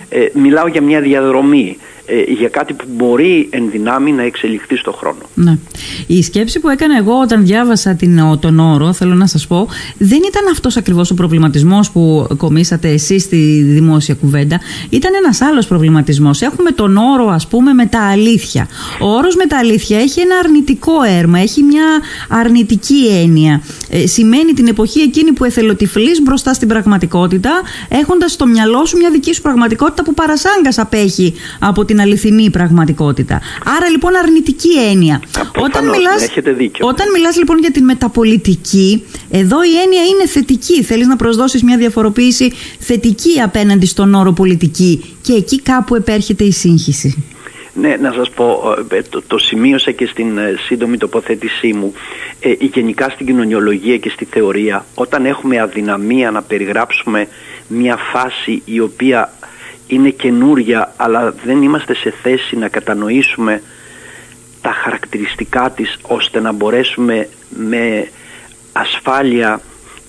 ε, 0.10 0.26
μιλάω 0.34 0.68
για 0.68 0.82
μια 0.82 1.02
διαδρομή. 1.02 1.78
ε, 1.78 1.95
για 2.28 2.50
κάτι 2.50 2.74
που 2.74 2.86
μπορεί 2.88 3.48
εν 3.52 3.70
δυνάμει 3.72 4.12
να 4.12 4.24
εξελιχθεί 4.24 4.76
στον 4.76 4.94
χρόνο. 4.94 5.18
Ναι. 5.34 5.58
Η 6.08 6.24
σκέψη 6.24 6.60
που 6.60 6.70
έκανα 6.70 6.98
εγώ 6.98 7.20
όταν 7.20 7.46
διάβασα 7.46 7.94
την, 7.94 8.20
τον 8.40 8.60
όρο, 8.60 8.94
θέλω 8.94 9.14
να 9.14 9.28
σας 9.28 9.48
πω, 9.48 9.68
δεν 9.98 10.20
ήταν 10.28 10.44
αυτός 10.52 10.78
ακριβώς 10.78 11.12
ο 11.12 11.14
προβληματισμός 11.14 11.92
που 11.92 12.28
κομίσατε 12.38 12.90
εσείς 12.90 13.24
στη 13.24 13.62
δημόσια 13.68 14.16
κουβέντα. 14.16 14.60
Ήταν 14.90 15.12
ένας 15.24 15.42
άλλος 15.42 15.68
προβληματισμός. 15.68 16.42
Έχουμε 16.42 16.72
τον 16.72 16.98
όρο 16.98 17.28
ας 17.28 17.48
πούμε 17.48 17.74
με 17.74 17.86
τα 17.86 18.10
αλήθεια. 18.10 18.68
Ο 19.02 19.08
όρος 19.08 19.36
με 19.36 19.46
τα 19.46 19.58
αλήθεια 19.58 20.00
έχει 20.00 20.20
ένα 20.20 20.36
αρνητικό 20.44 21.04
έρμα, 21.20 21.40
έχει 21.40 21.64
μια 21.64 21.86
αρνητική 22.30 23.08
έννοια. 23.24 23.62
Ε, 23.90 24.08
σημαίνει 24.08 24.54
την 24.54 24.68
εποχή 24.68 25.00
εκείνη 25.00 25.32
που 25.32 25.46
εθελοτυφλείς 25.46 26.22
μπροστά 26.22 26.54
στην 26.54 26.68
πραγματικότητα, 26.68 27.52
έχοντας 27.90 28.32
στο 28.32 28.46
μυαλό 28.46 28.86
σου 28.86 28.98
μια 28.98 29.10
δική 29.12 29.34
σου 29.34 29.42
πραγματικότητα 29.42 30.04
που 30.04 30.14
παρασάγκας 30.14 30.78
απέχει 30.78 31.34
από 31.60 31.86
την 31.86 31.95
την 31.96 32.04
αληθινή 32.04 32.50
πραγματικότητα. 32.50 33.42
Άρα 33.78 33.90
λοιπόν 33.90 34.16
αρνητική 34.16 34.70
έννοια. 34.92 35.22
όταν 35.62 35.90
μιλάς, 35.90 36.24
έχετε 36.24 36.52
δίκιο. 36.52 36.88
Όταν 36.88 37.12
μιλάς 37.12 37.38
λοιπόν 37.38 37.60
για 37.60 37.72
την 37.72 37.84
μεταπολιτική, 37.84 39.04
εδώ 39.32 39.64
η 39.64 39.76
έννοια 39.84 40.04
είναι 40.04 40.28
θετική. 40.28 40.84
Θέλεις 40.84 41.08
να 41.08 41.16
προσδώσεις 41.16 41.64
μια 41.64 41.78
διαφοροποίηση 41.78 42.52
θετική 42.80 43.42
απέναντι 43.42 43.86
στον 43.86 44.14
όρο 44.14 44.32
πολιτική 44.32 45.16
και 45.22 45.34
εκεί 45.34 45.62
κάπου 45.62 45.96
επέρχεται 45.96 46.44
η 46.44 46.52
σύγχυση. 46.52 47.24
Ναι, 47.74 47.96
να 48.02 48.12
σας 48.12 48.30
πω, 48.30 48.76
ε, 48.92 49.02
το, 49.02 49.22
το 49.28 49.38
σημείωσα 49.38 49.92
και 49.92 50.06
στην 50.06 50.38
ε, 50.38 50.56
σύντομη 50.68 50.98
τοποθέτησή 50.98 51.74
μου. 51.74 51.94
Ε, 52.40 52.54
γενικά 52.60 53.10
στην 53.10 53.26
κοινωνιολογία 53.26 53.98
και 53.98 54.10
στη 54.10 54.26
θεωρία, 54.26 54.86
όταν 54.96 55.26
έχουμε 55.26 55.60
αδυναμία 55.60 56.32
να 56.32 56.42
περιγράψουμε 56.42 57.28
μια 57.68 57.98
φάση 57.98 58.62
η 58.66 58.80
οποία 58.80 59.34
είναι 59.88 60.10
καινούρια 60.10 60.94
αλλά 60.96 61.34
δεν 61.46 61.62
είμαστε 61.62 61.96
σε 61.96 62.14
θέση 62.22 62.56
να 62.58 62.68
κατανοήσουμε 62.68 63.62
τα 64.62 64.72
χαρακτηριστικά 64.72 65.72
της 65.76 65.98
ώστε 66.02 66.40
να 66.40 66.52
μπορέσουμε 66.52 67.28
με 67.50 68.08
ασφάλεια 68.72 69.62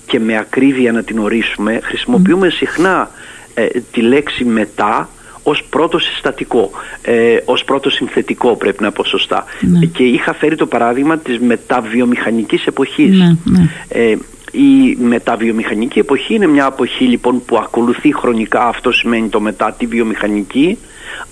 και 0.07 0.21
με 0.21 0.37
ακρίβεια 0.39 0.93
να 0.93 1.03
την 1.03 1.19
ορίσουμε 1.19 1.81
χρησιμοποιούμε 1.83 2.49
συχνά 2.49 3.11
ε, 3.55 3.67
τη 3.93 4.01
λέξη 4.01 4.45
μετά 4.45 5.09
ως 5.49 5.63
πρώτο 5.71 5.99
συστατικό, 5.99 6.71
ε, 7.03 7.37
ως 7.45 7.65
πρώτο 7.65 7.91
συνθετικό 7.91 8.57
πρέπει 8.57 8.83
να 8.83 8.93
πω 8.93 9.05
σωστά. 9.05 9.45
Ναι. 9.61 9.87
Και 9.87 10.03
είχα 10.03 10.35
φέρει 10.35 10.57
το 10.57 10.67
παράδειγμα 10.67 11.19
της 11.19 11.39
μεταβιομηχανικής 11.39 12.67
εποχής. 12.67 13.19
Ναι, 13.19 13.37
ναι. 13.45 13.69
Ε, 13.89 14.17
η 14.53 14.97
μεταβιομηχανική 15.01 15.99
εποχή 15.99 16.35
είναι 16.35 16.47
μια 16.47 16.67
εποχή 16.73 17.05
λοιπόν 17.05 17.45
που 17.45 17.57
ακολουθεί 17.57 18.15
χρονικά, 18.15 18.67
αυτό 18.67 18.93
σημαίνει 18.93 19.29
το 19.29 19.41
μετά 19.41 19.75
τη 19.79 19.87
βιομηχανική, 19.87 20.79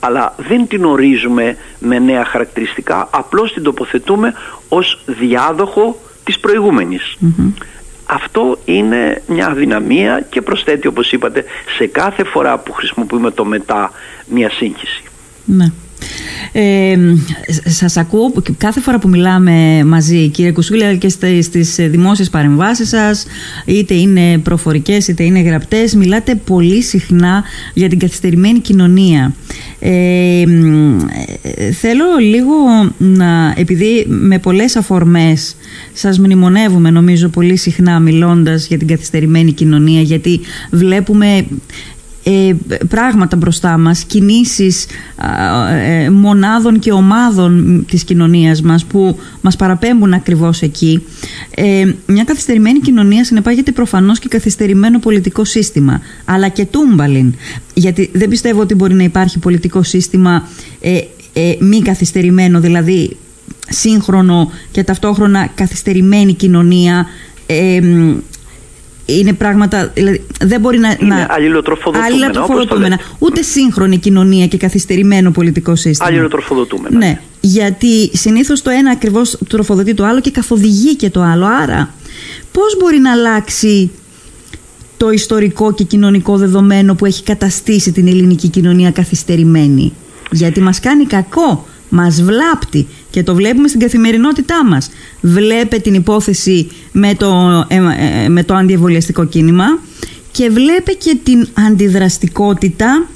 αλλά 0.00 0.34
δεν 0.36 0.66
την 0.66 0.84
ορίζουμε 0.84 1.56
με 1.78 1.98
νέα 1.98 2.24
χαρακτηριστικά, 2.24 3.08
απλώς 3.12 3.52
την 3.52 3.62
τοποθετούμε 3.62 4.34
ως 4.68 5.00
διάδοχο 5.06 5.98
της 6.24 6.38
προηγούμενης. 6.40 7.16
Αυτό 8.06 8.58
είναι 8.64 9.22
μια 9.26 9.46
αδυναμία 9.46 10.26
και 10.30 10.42
προσθέτει 10.42 10.86
όπως 10.86 11.12
είπατε 11.12 11.44
σε 11.76 11.86
κάθε 11.86 12.24
φορά 12.24 12.58
που 12.58 12.72
χρησιμοποιούμε 12.72 13.30
το 13.30 13.44
μετά 13.44 13.90
μια 14.26 14.50
σύγχυση. 14.50 15.02
Ναι. 15.44 15.72
Ε, 16.52 16.96
σας 17.64 17.96
ακούω 17.96 18.32
κάθε 18.58 18.80
φορά 18.80 18.98
που 18.98 19.08
μιλάμε 19.08 19.84
μαζί 19.84 20.28
κύριε 20.28 20.52
Κουσούλη 20.52 20.98
και 20.98 21.08
στις 21.08 21.74
δημόσιες 21.78 22.30
παρεμβάσεις 22.30 22.88
σας 22.88 23.26
είτε 23.64 23.94
είναι 23.94 24.38
προφορικές 24.38 25.08
είτε 25.08 25.22
είναι 25.22 25.40
γραπτές 25.40 25.94
μιλάτε 25.94 26.34
πολύ 26.34 26.82
συχνά 26.82 27.44
για 27.74 27.88
την 27.88 27.98
καθυστερημένη 27.98 28.58
κοινωνία. 28.58 29.34
Ε, 29.78 30.44
θέλω 31.72 32.04
λίγο 32.20 32.54
να 32.98 33.54
επειδή 33.56 34.04
με 34.08 34.38
πολλές 34.38 34.76
αφορμές 34.76 35.56
σας 35.92 36.18
μνημονεύουμε 36.18 36.90
νομίζω 36.90 37.28
πολύ 37.28 37.56
συχνά 37.56 38.00
μιλώντας 38.00 38.66
για 38.66 38.78
την 38.78 38.86
καθυστερημένη 38.86 39.52
κοινωνία 39.52 40.00
γιατί 40.00 40.40
βλέπουμε 40.70 41.46
ε, 42.26 42.54
πράγματα 42.88 43.36
μπροστά 43.36 43.78
μας, 43.78 44.04
κινήσεις 44.04 44.86
ε, 45.86 46.10
μονάδων 46.10 46.78
και 46.78 46.92
ομάδων 46.92 47.84
της 47.88 48.04
κοινωνίας 48.04 48.62
μας 48.62 48.84
που 48.84 49.18
μας 49.40 49.56
παραπέμπουν 49.56 50.12
ακριβώς 50.12 50.62
εκεί. 50.62 51.02
Ε, 51.50 51.92
μια 52.06 52.24
καθυστερημένη 52.24 52.78
κοινωνία 52.78 53.24
συνεπάγεται 53.24 53.72
προφανώς 53.72 54.18
και 54.18 54.28
καθυστερημένο 54.28 54.98
πολιτικό 54.98 55.44
σύστημα, 55.44 56.00
αλλά 56.24 56.48
και 56.48 56.64
τούμπαλιν, 56.64 57.34
γιατί 57.74 58.10
δεν 58.12 58.28
πιστεύω 58.28 58.60
ότι 58.60 58.74
μπορεί 58.74 58.94
να 58.94 59.02
υπάρχει 59.02 59.38
πολιτικό 59.38 59.82
σύστημα 59.82 60.48
ε, 60.80 60.98
ε, 61.32 61.56
μη 61.60 61.82
καθυστερημένο, 61.82 62.60
δηλαδή 62.60 63.16
σύγχρονο 63.68 64.50
και 64.70 64.84
ταυτόχρονα 64.84 65.48
καθυστερημένη 65.54 66.34
κοινωνία 66.34 67.06
είναι 69.06 69.32
πράγματα. 69.32 69.90
Δηλαδή, 69.94 70.26
δεν 70.40 70.60
μπορεί 70.60 70.78
να. 70.78 70.96
Είναι 71.00 71.14
να... 71.14 71.28
αλληλοτροφοδοτούμενα. 72.04 72.98
Ούτε 73.18 73.42
σύγχρονη 73.42 73.98
κοινωνία 73.98 74.46
και 74.46 74.56
καθυστερημένο 74.56 75.30
πολιτικό 75.30 75.76
σύστημα. 75.76 76.08
Αλληλοτροφοδοτούμενα. 76.08 76.98
Ναι. 76.98 77.20
Γιατί 77.40 78.10
συνήθως 78.16 78.62
το 78.62 78.70
ένα 78.70 78.90
ακριβώς 78.90 79.38
τροφοδοτεί 79.48 79.94
το 79.94 80.04
άλλο 80.04 80.20
και 80.20 80.30
καθοδηγεί 80.30 80.96
και 80.96 81.10
το 81.10 81.22
άλλο. 81.22 81.46
Άρα, 81.46 81.94
πώς 82.52 82.76
μπορεί 82.78 82.98
να 82.98 83.12
αλλάξει 83.12 83.90
το 84.96 85.10
ιστορικό 85.10 85.72
και 85.72 85.84
κοινωνικό 85.84 86.36
δεδομένο 86.36 86.94
που 86.94 87.06
έχει 87.06 87.22
καταστήσει 87.22 87.92
την 87.92 88.08
ελληνική 88.08 88.48
κοινωνία 88.48 88.90
καθυστερημένη; 88.90 89.92
Γιατί 90.30 90.60
μας 90.60 90.80
κάνει 90.80 91.04
κακό, 91.04 91.66
μας 91.88 92.22
βλάπτει 92.22 92.86
και 93.14 93.22
το 93.22 93.34
βλέπουμε 93.34 93.68
στην 93.68 93.80
καθημερινότητά 93.80 94.64
μας. 94.64 94.90
Βλέπε 95.20 95.78
την 95.78 95.94
υπόθεση 95.94 96.70
με 96.92 97.14
το, 97.14 97.64
ε, 97.68 97.76
ε, 97.76 98.28
με 98.28 98.44
το 98.44 98.54
αντιεμβολιαστικό 98.54 99.24
κίνημα 99.24 99.64
και 100.30 100.50
βλέπε 100.50 100.92
και 100.92 101.16
την 101.22 101.48
αντιδραστικότητα 101.54 103.08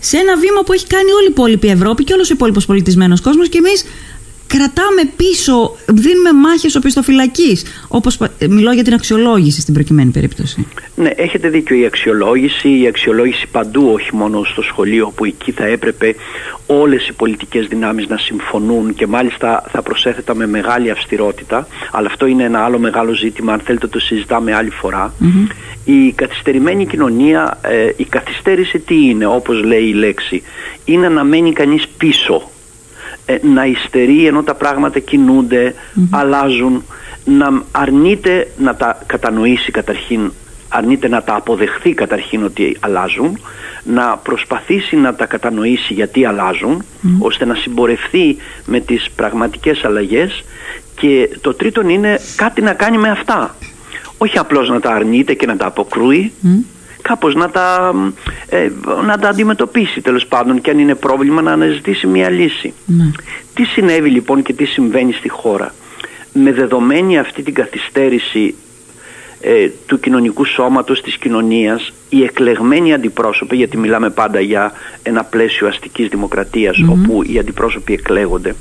σε 0.00 0.16
ένα 0.16 0.36
βήμα 0.36 0.62
που 0.66 0.72
έχει 0.72 0.86
κάνει 0.86 1.10
όλη 1.12 1.24
η 1.24 1.30
υπόλοιπη 1.30 1.68
Ευρώπη 1.68 2.04
και 2.04 2.12
όλος 2.12 2.30
ο 2.30 2.32
υπόλοιπος 2.34 2.66
πολιτισμένος 2.66 3.20
κόσμος 3.20 3.48
και 3.48 3.58
εμείς 3.58 3.84
κρατάμε 4.46 5.10
πίσω, 5.16 5.76
δίνουμε 5.86 6.32
μάχες 6.32 6.74
οπισθοφυλακής. 6.74 7.64
Όπως 7.88 8.18
μιλώ 8.48 8.72
για 8.72 8.84
την 8.84 8.92
αξιολόγηση 8.92 9.60
στην 9.60 9.74
προκειμένη 9.74 10.10
περίπτωση. 10.10 10.66
Ναι, 10.94 11.10
έχετε 11.16 11.48
δίκιο. 11.48 11.76
Η 11.76 11.84
αξιολόγηση, 11.84 12.80
η 12.80 12.86
αξιολόγηση 12.86 13.46
παντού, 13.46 13.90
όχι 13.92 14.16
μόνο 14.16 14.44
στο 14.44 14.62
σχολείο, 14.62 15.12
που 15.14 15.24
εκεί 15.24 15.52
θα 15.52 15.64
έπρεπε 15.64 16.14
όλες 16.66 17.08
οι 17.08 17.12
πολιτικές 17.12 17.66
δυνάμεις 17.66 18.08
να 18.08 18.16
συμφωνούν 18.16 18.94
και 18.94 19.06
μάλιστα 19.06 19.64
θα 19.70 19.82
προσέθετα 19.82 20.34
με 20.34 20.46
μεγάλη 20.46 20.90
αυστηρότητα, 20.90 21.66
αλλά 21.92 22.06
αυτό 22.06 22.26
είναι 22.26 22.42
ένα 22.42 22.64
άλλο 22.64 22.78
μεγάλο 22.78 23.12
ζήτημα, 23.12 23.52
αν 23.52 23.60
θέλετε 23.60 23.86
το 23.86 23.98
συζητάμε 23.98 24.54
άλλη 24.54 24.72
Η 25.84 26.12
καθυστερημένη 26.12 26.86
κοινωνία, 26.86 27.58
ε, 27.62 27.90
η 27.96 28.04
καθυστέρηση 28.04 28.78
τι 28.78 29.08
είναι, 29.08 29.26
όπως 29.26 29.62
λέει 29.62 29.84
η 29.84 29.92
λέξη, 29.92 30.42
είναι 30.84 31.08
να 31.08 31.24
μένει 31.24 31.52
κανείς 31.52 31.88
πίσω 31.98 32.50
ε, 33.26 33.38
να 33.42 33.66
υστερεί 33.66 34.26
ενώ 34.26 34.42
τα 34.42 34.54
πράγματα 34.54 34.98
αλλάζουν, 36.10 36.84
να 37.24 37.62
αρνείται 37.70 38.48
να 38.58 38.74
τα 38.74 38.98
κατανοήσει 39.06 39.70
καταρχήν, 39.70 40.32
αρνείται 40.68 41.08
να 41.08 41.22
τα 41.22 41.34
αποδεχθεί 41.34 41.94
καταρχήν 41.94 42.44
ότι 42.44 42.76
αλλάζουν, 42.80 43.38
να 43.84 44.16
προσπαθήσει 44.16 44.96
να 44.96 45.14
τα 45.14 45.26
κατανοήσει 45.26 45.92
γιατί 45.92 46.26
ώστε 47.18 47.44
να 47.44 47.54
συμπορευθεί 47.54 48.36
με 48.66 48.80
τις 48.80 49.10
πραγματικές 49.16 49.84
αλλαγές. 49.84 50.44
Και 51.00 51.38
το 51.40 51.54
τρίτον 51.54 51.88
είναι 51.88 52.20
κάτι 52.36 52.62
να 52.62 52.72
κάνει 52.72 52.98
με 52.98 53.08
αυτά. 53.08 53.56
Όχι 54.18 54.38
απλώς 54.38 54.68
να 54.68 54.80
τα 54.80 54.90
αρνείται 54.90 55.34
και 55.34 55.46
να 55.46 55.56
τα 55.56 55.66
αποκρούει, 55.66 56.32
κάπως 57.08 57.34
να 57.34 57.50
τα, 57.50 57.94
ε, 58.48 58.70
να 59.06 59.18
τα 59.18 59.28
αντιμετωπίσει 59.28 60.00
τέλος 60.00 60.26
πάντων 60.26 60.60
και 60.60 60.70
αν 60.70 60.78
είναι 60.78 60.94
πρόβλημα 60.94 61.42
να 61.42 61.52
αναζητήσει 61.52 62.06
μια 62.06 62.30
λύση. 62.30 62.72
Ναι. 62.86 63.10
Τι 63.54 63.64
συνέβη 63.64 64.10
λοιπόν 64.10 64.42
και 64.42 64.52
τι 64.52 64.64
συμβαίνει 64.64 65.12
στη 65.12 65.28
χώρα; 65.28 65.74
Με 66.32 66.52
δεδομένη 66.52 67.18
αυτή 67.18 67.42
την 67.42 67.54
καθυστέρηση 67.54 68.54
ε, 69.40 69.68
του 69.86 70.00
κοινωνικού 70.00 70.44
σώματος 70.44 71.00
της 71.00 71.16
κοινωνίας 71.16 71.92
οι 72.08 72.22
εκλεγμένοι 72.22 72.92
αντιπρόσωποι 72.92 73.56
γιατί 73.56 73.76
μιλάμε 73.76 74.10
πάντα 74.10 74.40
για 74.40 74.72
ένα 75.02 75.24
πλαίσιο 75.24 75.66
αστικής 75.66 76.08
όπου 76.88 77.22
οι 77.22 77.38
αντιπρόσωποι 77.38 77.92
εκλέγονται 77.92 78.54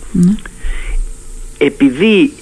επειδή 1.58 2.34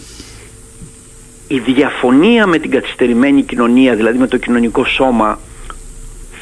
η 1.48 1.60
διαφωνία 1.60 2.48
με 2.48 2.58
την 2.58 2.72
καθυστερημένη 2.72 3.44
κοινωνία 3.44 3.96
δηλαδή 3.96 4.18
με 4.18 4.28
το 4.28 4.38
κοινωνικό 4.38 4.86
σώμα 4.86 5.40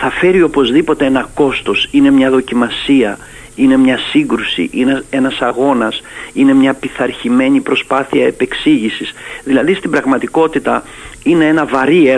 θα 0.03 0.10
φέρει 0.10 0.41
οπωσδήποτε 0.41 1.05
ένα 1.05 1.29
κόστος, 1.34 1.88
είναι 1.91 2.12
μια 2.12 2.29
δοκιμασία, 2.29 3.17
είναι 3.55 3.77
μια 3.77 3.98
σύγκρουση, 3.98 4.70
είναι 4.72 5.03
ένας 5.10 5.39
αγώνας, 5.41 6.01
είναι 6.34 6.53
μια 6.53 6.74
πειθαρχημένη 6.74 7.60
προσπάθεια 7.60 8.25
επεξήγησης. 8.25 9.13
Δηλαδή 9.43 9.74
στην 9.74 9.91
πραγματικότητα 9.91 10.84
είναι 11.24 11.46
ένα 11.46 11.65
βαρύ 11.65 12.15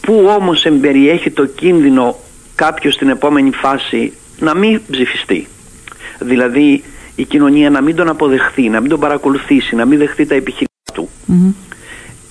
που 0.00 0.26
όμως 0.38 0.64
εμπεριέχει 0.64 1.30
το 1.30 1.46
κίνδυνο 1.46 2.16
κάποιος 2.54 2.94
στην 2.94 3.08
επόμενη 3.08 3.50
φάση 3.50 4.12
να 4.38 4.54
μην 4.54 4.80
ψηφιστεί. 4.90 5.46
Δηλαδή 6.18 6.82
η 7.16 7.24
κοινωνία 7.24 7.70
να 7.70 7.80
μην 7.80 7.96
τον 7.96 8.08
αποδεχθεί, 8.08 8.68
να 8.68 8.80
μην 8.80 8.90
τον 8.90 9.00
παρακολουθήσει, 9.00 9.76
να 9.76 9.84
μην 9.84 9.98
δεχθεί 9.98 10.26
τα 10.26 10.34
επιχειρήματα 10.34 10.92
του 10.92 11.08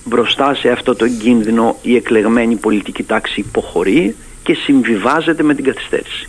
μπροστά 0.04 0.54
σε 0.54 0.68
αυτό 0.68 0.94
το 0.94 1.08
κίνδυνο 1.08 1.76
η 1.82 1.96
εκλεγμένη 1.96 2.56
πολιτική 2.56 3.02
τάξη 3.02 3.40
υποχωρεί 3.40 4.14
και 4.42 4.54
συμβιβάζεται 4.54 5.42
με 5.42 5.54
την 5.54 5.64
καθυστέρηση. 5.64 6.28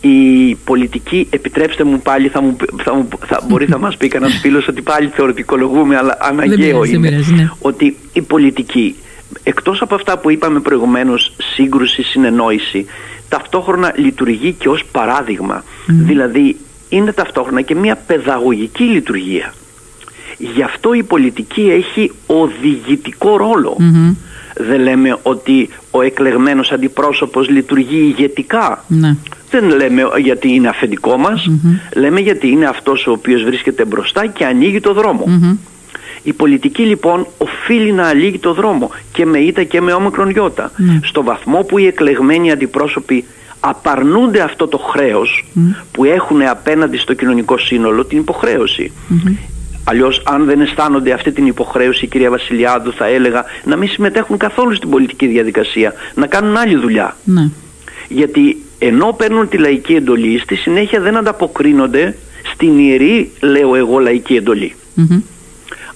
Η 0.00 0.54
πολιτική, 0.54 1.26
επιτρέψτε 1.30 1.84
μου 1.84 2.00
πάλι, 2.00 2.28
θα, 2.28 2.42
μου, 2.42 2.56
θα, 2.82 2.94
μου, 2.94 3.08
θα 3.26 3.40
μπορεί 3.48 3.66
θα 3.66 3.78
μας 3.78 3.96
πει 3.96 4.08
κανένας 4.08 4.38
φίλος 4.38 4.68
ότι 4.68 4.82
πάλι 4.82 5.08
θεωρητικολογούμε, 5.08 5.96
αλλά 5.96 6.18
αναγκαίο 6.20 6.84
είναι 6.84 7.10
ναι. 7.10 7.50
ότι 7.60 7.96
η 8.12 8.22
πολιτική, 8.22 8.96
εκτός 9.42 9.80
από 9.82 9.94
αυτά 9.94 10.18
που 10.18 10.30
είπαμε 10.30 10.60
προηγουμένως, 10.60 11.32
σύγκρουση, 11.54 12.02
συνεννόηση, 12.02 12.86
ταυτόχρονα 13.28 13.92
λειτουργεί 13.96 14.52
και 14.52 14.68
ως 14.68 14.84
παράδειγμα. 14.92 15.64
Δηλαδή 15.86 16.56
είναι 16.88 17.12
ταυτόχρονα 17.12 17.60
και 17.60 17.74
μια 17.74 17.96
παιδαγωγική 17.96 18.84
λειτουργία. 18.84 19.54
Γι' 20.38 20.62
αυτό 20.62 20.92
η 20.94 21.02
πολιτική 21.02 21.60
έχει 21.70 22.12
οδηγητικό 22.26 23.36
Δεν 24.56 24.80
λέμε 24.80 25.18
ότι 25.22 25.68
ο 25.90 26.02
εκλεγμένος 26.02 26.72
αντιπρόσωπος 26.72 27.48
λειτουργεί 27.48 27.96
ηγετικά. 27.96 28.84
Ναι. 28.88 29.16
Δεν 29.50 29.70
λέμε 29.70 30.02
γιατί 30.22 30.54
είναι 30.54 30.68
αφεντικό 30.68 31.16
μας. 31.16 31.50
Λέμε 31.94 32.20
γιατί 32.20 32.48
είναι 32.48 32.66
αυτός 32.66 33.06
ο 33.06 33.10
οποίος 33.10 33.44
βρίσκεται 33.44 33.84
μπροστά 33.84 34.26
και 34.26 34.44
ανοίγει 34.44 34.80
το 34.80 34.92
δρομο 34.92 35.24
Η 36.22 36.32
πολιτική 36.32 36.82
λοιπόν 36.82 37.26
οφείλει 37.38 37.92
να 37.92 38.06
ανοίγει 38.06 38.38
το 38.38 38.54
δρόμο 38.54 38.90
και 39.12 39.26
με 39.26 39.38
ήττα 39.38 39.62
και 39.62 39.80
με 39.80 39.92
όμικρον 39.92 40.30
γιώτα. 40.30 40.70
Ναι. 40.76 41.00
Στο 41.02 41.22
βαθμό 41.22 41.62
που 41.62 41.78
οι 41.78 41.86
εκλεγμένοι 41.86 42.50
αντιπρόσωποι 42.50 43.24
απαρνούνται 43.60 44.40
αυτό 44.40 44.66
το 44.66 44.78
χρέος 44.78 45.44
που 45.92 46.04
έχουν 46.04 46.42
απέναντι 46.42 46.96
στο 46.96 47.14
κοινωνικό 47.14 47.58
σύνολο 47.58 48.04
την 48.04 48.18
υποχρέωση. 48.18 48.92
Αλλιώς, 49.88 50.22
αν 50.24 50.44
δεν 50.44 50.60
αισθάνονται 50.60 51.12
αυτή 51.12 51.32
την 51.32 51.46
υποχρέωση, 51.46 52.04
η 52.04 52.08
κυρία 52.08 52.30
Βασιλιάδου 52.30 52.92
θα 52.92 53.06
έλεγα 53.06 53.44
να 53.64 53.76
μην 53.76 53.88
συμμετέχουν 53.88 54.36
καθόλου 54.36 54.74
στην 54.74 54.90
πολιτική 54.90 55.26
διαδικασία, 55.26 55.92
να 56.14 56.26
κάνουν 56.26 56.56
άλλη 56.56 56.76
δουλειά. 56.76 57.16
Ναι. 57.24 57.50
Γιατί 58.08 58.56
ενώ 58.78 59.14
παίρνουν 59.16 59.48
τη 59.48 59.58
λαϊκή 59.58 59.94
εντολή, 59.94 60.38
στη 60.38 60.54
συνέχεια 60.54 61.00
δεν 61.00 61.16
ανταποκρίνονται 61.16 62.16
στην 62.52 62.78
ιερή, 62.78 63.30
λέω 63.40 63.74
εγώ, 63.74 63.98
λαϊκή 63.98 64.34
εντολή. 64.34 64.74
Mm-hmm. 64.96 65.22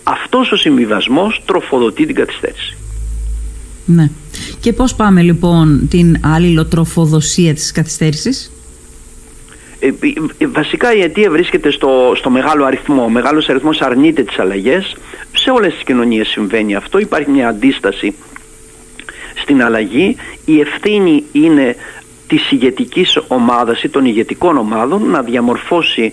Αυτός 0.02 0.52
ο 0.52 0.56
συμβιβασμός 0.56 1.42
τροφοδοτεί 1.44 2.06
την 2.06 2.14
καθυστέρηση. 2.14 2.76
Ναι. 3.84 4.10
Και 4.60 4.72
πώς 4.72 4.94
πάμε 4.94 5.22
λοιπόν 5.22 5.86
την 5.90 6.16
αλληλοτροφοδοσία 6.20 7.54
της 7.54 7.72
καθυστέρησης; 7.72 8.52
Ε, 9.80 9.86
ε, 10.38 10.46
βασικά 10.46 10.94
η 10.94 11.00
αιτία 11.00 11.30
βρίσκεται 11.30 11.70
στο, 11.70 12.12
στο 12.16 12.30
μεγάλο 12.30 12.64
αριθμό. 12.64 13.02
Ο 13.02 13.08
μεγάλος 13.08 13.48
αριθμός 13.48 13.80
αρνείται 13.80 14.22
τις 14.22 14.38
αλλαγές. 14.38 14.96
Σε 15.32 15.50
όλες 15.50 15.74
τις 15.74 15.82
κοινωνίες 15.82 16.28
συμβαίνει 16.28 16.74
αυτό. 16.74 16.98
Υπάρχει 16.98 17.30
μια 17.30 17.48
αντίσταση 17.48 18.14
στην 19.34 19.62
αλλαγή. 19.62 20.16
Η 20.44 20.60
ευθύνη 20.60 21.24
είναι 21.32 21.76
της 22.26 22.50
ηγετικής 22.50 23.18
ομάδας 23.28 23.82
ή 23.82 23.88
των 23.88 24.04
ηγετικών 24.04 24.56
ομάδων 24.56 25.10
να 25.10 25.22
διαμορφώσει 25.22 26.12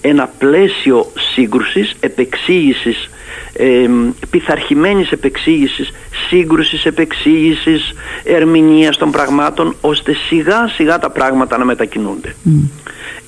ένα 0.00 0.30
πλαίσιο 0.38 1.12
σύγκρουσης, 1.34 1.94
επεξήγησης, 2.00 3.10
ε, 3.52 3.88
πειθαρχημένης 4.30 5.10
επεξήγησης, 5.10 5.92
σύγκρουσης, 6.28 6.84
επεξήγησης, 6.84 7.94
ερμηνείας 8.24 8.96
των 8.96 9.10
πραγμάτων, 9.10 9.76
ώστε 9.80 10.14
σιγά 10.14 10.68
σιγά 10.68 10.98
τα 10.98 11.10
πράγματα 11.10 11.58
να 11.58 11.64
μετακινούνται. 11.64 12.34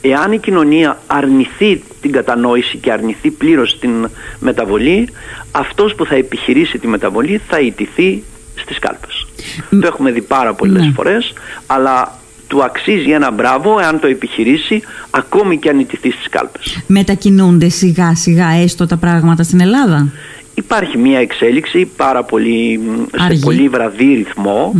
Εάν 0.00 0.32
η 0.32 0.38
κοινωνία 0.38 1.00
αρνηθεί 1.06 1.82
την 2.00 2.12
κατανόηση 2.12 2.76
και 2.76 2.92
αρνηθεί 2.92 3.30
πλήρως 3.30 3.78
την 3.78 4.08
μεταβολή, 4.38 5.08
αυτός 5.50 5.94
που 5.94 6.04
θα 6.04 6.14
επιχειρήσει 6.14 6.78
τη 6.78 6.86
μεταβολή 6.86 7.40
θα 7.48 7.60
ιτηθεί 7.60 8.22
στις 8.54 8.78
κάλπες. 8.78 9.26
Το 9.70 9.86
έχουμε 9.86 10.10
δει 10.10 10.22
πάρα 10.22 10.54
πολλές 10.54 10.84
ναι. 10.84 10.92
φορές, 10.92 11.32
αλλά 11.66 12.18
του 12.46 12.62
αξίζει 12.62 13.10
ένα 13.10 13.30
μπράβο 13.30 13.78
εάν 13.78 14.00
το 14.00 14.06
επιχειρήσει 14.06 14.82
ακόμη 15.10 15.58
και 15.58 15.68
αν 15.68 15.78
ιτηθεί 15.78 16.10
στις 16.10 16.28
κάλπες. 16.28 16.82
Μετακινούνται 16.86 17.68
σιγά 17.68 18.14
σιγά 18.14 18.48
έστω 18.48 18.86
τα 18.86 18.96
πράγματα 18.96 19.42
στην 19.42 19.60
Ελλάδα; 19.60 20.12
Υπάρχει 20.54 20.98
μια 20.98 21.18
εξέλιξη 21.18 21.90
πάρα 21.96 22.22
πολύ, 22.22 22.80
σε 23.28 23.38
πολύ 23.40 23.68
βραδύ 23.68 24.14
ρυθμό, 24.14 24.74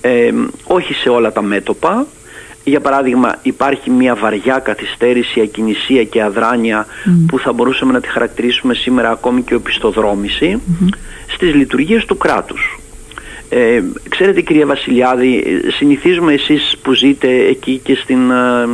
ε, 0.00 0.32
όχι 0.64 0.94
σε 0.94 1.08
όλα 1.08 1.32
τα 1.32 1.42
μέτωπα, 1.42 2.06
για 2.68 2.80
παράδειγμα 2.80 3.38
υπάρχει 3.42 3.90
μια 3.90 4.14
βαριά 4.14 4.58
καθυστέρηση, 4.58 5.40
ακινησία 5.40 6.04
και 6.04 6.22
αδράνεια 6.22 6.86
που 7.26 7.38
θα 7.38 7.52
μπορούσαμε 7.52 7.92
να 7.92 8.00
τη 8.00 8.08
χαρακτηρίσουμε 8.08 8.74
σήμερα 8.74 9.10
ακόμη 9.10 9.42
και 9.42 9.54
οπισθοδρόμηση 9.54 10.60
mm-hmm. 10.60 10.88
στις 11.26 11.54
λειτουργίες 11.54 12.04
του 12.04 12.16
κράτους. 12.16 12.78
Ε, 13.48 13.82
ξέρετε 14.08 14.40
κυρία 14.40 14.66
Βασιλιάδη, 14.66 15.44
συνηθίζουμε 15.78 16.32
εσείς 16.32 16.76
που 16.82 16.92
ζείτε 16.92 17.28
εκεί 17.28 17.80
και 17.84 17.94
στην 17.94 18.30
ε, 18.30 18.68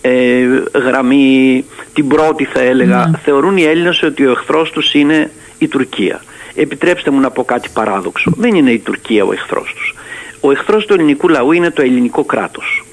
ε 0.00 0.46
γραμμή 0.74 1.64
την 1.92 2.08
πρώτη 2.08 2.44
θα 2.44 2.60
έλεγα, 2.60 3.06
ναι. 3.06 3.18
θεωρούν 3.24 3.56
οι 3.56 3.62
Έλληνες 3.62 4.02
ότι 4.02 4.26
ο 4.26 4.30
εχθρός 4.30 4.70
τους 4.70 4.94
είναι 4.94 5.30
η 5.58 5.68
Τουρκία. 5.68 6.22
Επιτρέψτε 6.54 7.10
μου 7.10 7.20
να 7.20 7.30
πω 7.30 7.44
κάτι 7.44 7.68
παράδοξο. 7.72 8.32
Δεν 8.36 8.54
είναι 8.54 8.70
η 8.70 8.78
Τουρκία 8.78 9.24
ο 9.24 9.32
εχθρός 9.32 9.74
τους. 9.76 9.94
Ο 10.40 10.50
εχθρός 10.50 10.86
του 10.86 10.94
ελληνικού 10.94 11.28
λαού 11.28 11.52
είναι 11.52 11.70
το 11.70 11.82
ελληνικό 11.82 12.24
κράτος. 12.24 12.84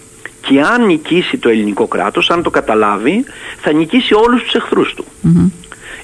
Και 0.41 0.61
αν 0.61 0.85
νικήσει 0.85 1.37
το 1.37 1.49
ελληνικό 1.49 1.87
κράτος, 1.87 2.29
αν 2.29 2.43
το 2.43 2.49
καταλάβει, 2.49 3.23
θα 3.57 3.71
νικήσει 3.71 4.13
όλους 4.13 4.43
τους 4.43 4.53
εχθρούς 4.53 4.93
του. 4.93 5.05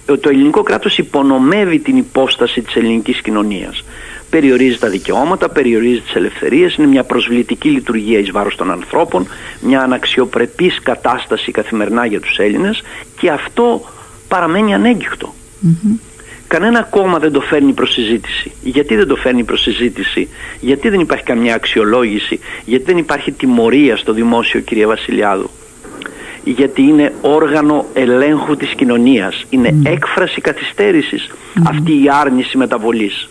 Το 0.06 0.30
ελληνικό 0.30 0.62
κράτος 0.62 0.97
υπονομεύει 0.97 1.80
την 1.80 1.97
υπόσταση 1.97 2.62
της 2.62 2.75
ελληνικής 2.75 3.21
κοινωνίας 3.21 3.84
περιορίζει 4.32 4.77
τα 4.77 4.89
δικαιώματα, 4.89 5.49
περιορίζει 5.49 5.99
τις 5.99 6.15
ελευθερίες, 6.15 6.75
είναι 6.75 6.88
μια 6.88 7.04
προσβλητική 7.04 7.69
λειτουργία 7.69 8.19
εις 8.19 8.32
βάρος 8.32 8.56
των 8.56 8.71
ανθρώπων, 8.71 9.27
μια 9.62 9.82
αναξιοπρεπής 9.82 10.80
κατάσταση 10.84 11.51
καθημερινά 11.51 12.06
για 12.06 12.19
τους 12.19 12.38
Έλληνες 12.38 12.84
και 13.19 13.30
αυτό 13.30 13.82
παραμένει 14.27 14.73
Κανένα 16.51 16.83
κόμμα 16.83 17.19
δεν 17.19 17.31
το 17.31 17.41
φέρνει 17.41 17.73
προς 17.73 17.91
συζήτηση. 17.91 18.51
Γιατί 18.61 18.95
δεν 18.95 19.07
το 19.07 19.15
φέρνει 19.15 19.43
προς 19.43 19.61
συζήτηση, 19.61 20.27
γιατί 20.59 20.89
δεν 20.89 20.99
υπάρχει 20.99 21.23
καμιά 21.23 21.55
αξιολόγηση, 21.55 22.39
γιατί 22.65 22.83
δεν 22.83 22.97
υπάρχει 22.97 23.31
τιμωρία 23.31 23.97
στο 23.97 24.13
δημόσιο 24.13 24.59
κυρία 24.59 24.87
Βασιλιάδου; 24.87 25.49
Γιατί 26.43 26.81
είναι 26.81 27.13
όργανο 27.21 27.85
ελέγχου 27.93 28.55
της 28.55 28.73
κοινωνίας, 28.75 29.45
είναι 29.49 29.75
έκφραση 29.83 30.41
αυτή 31.67 31.91
η 31.91 32.09
άρνηση 32.21 32.57
μεταβολής 32.57 33.29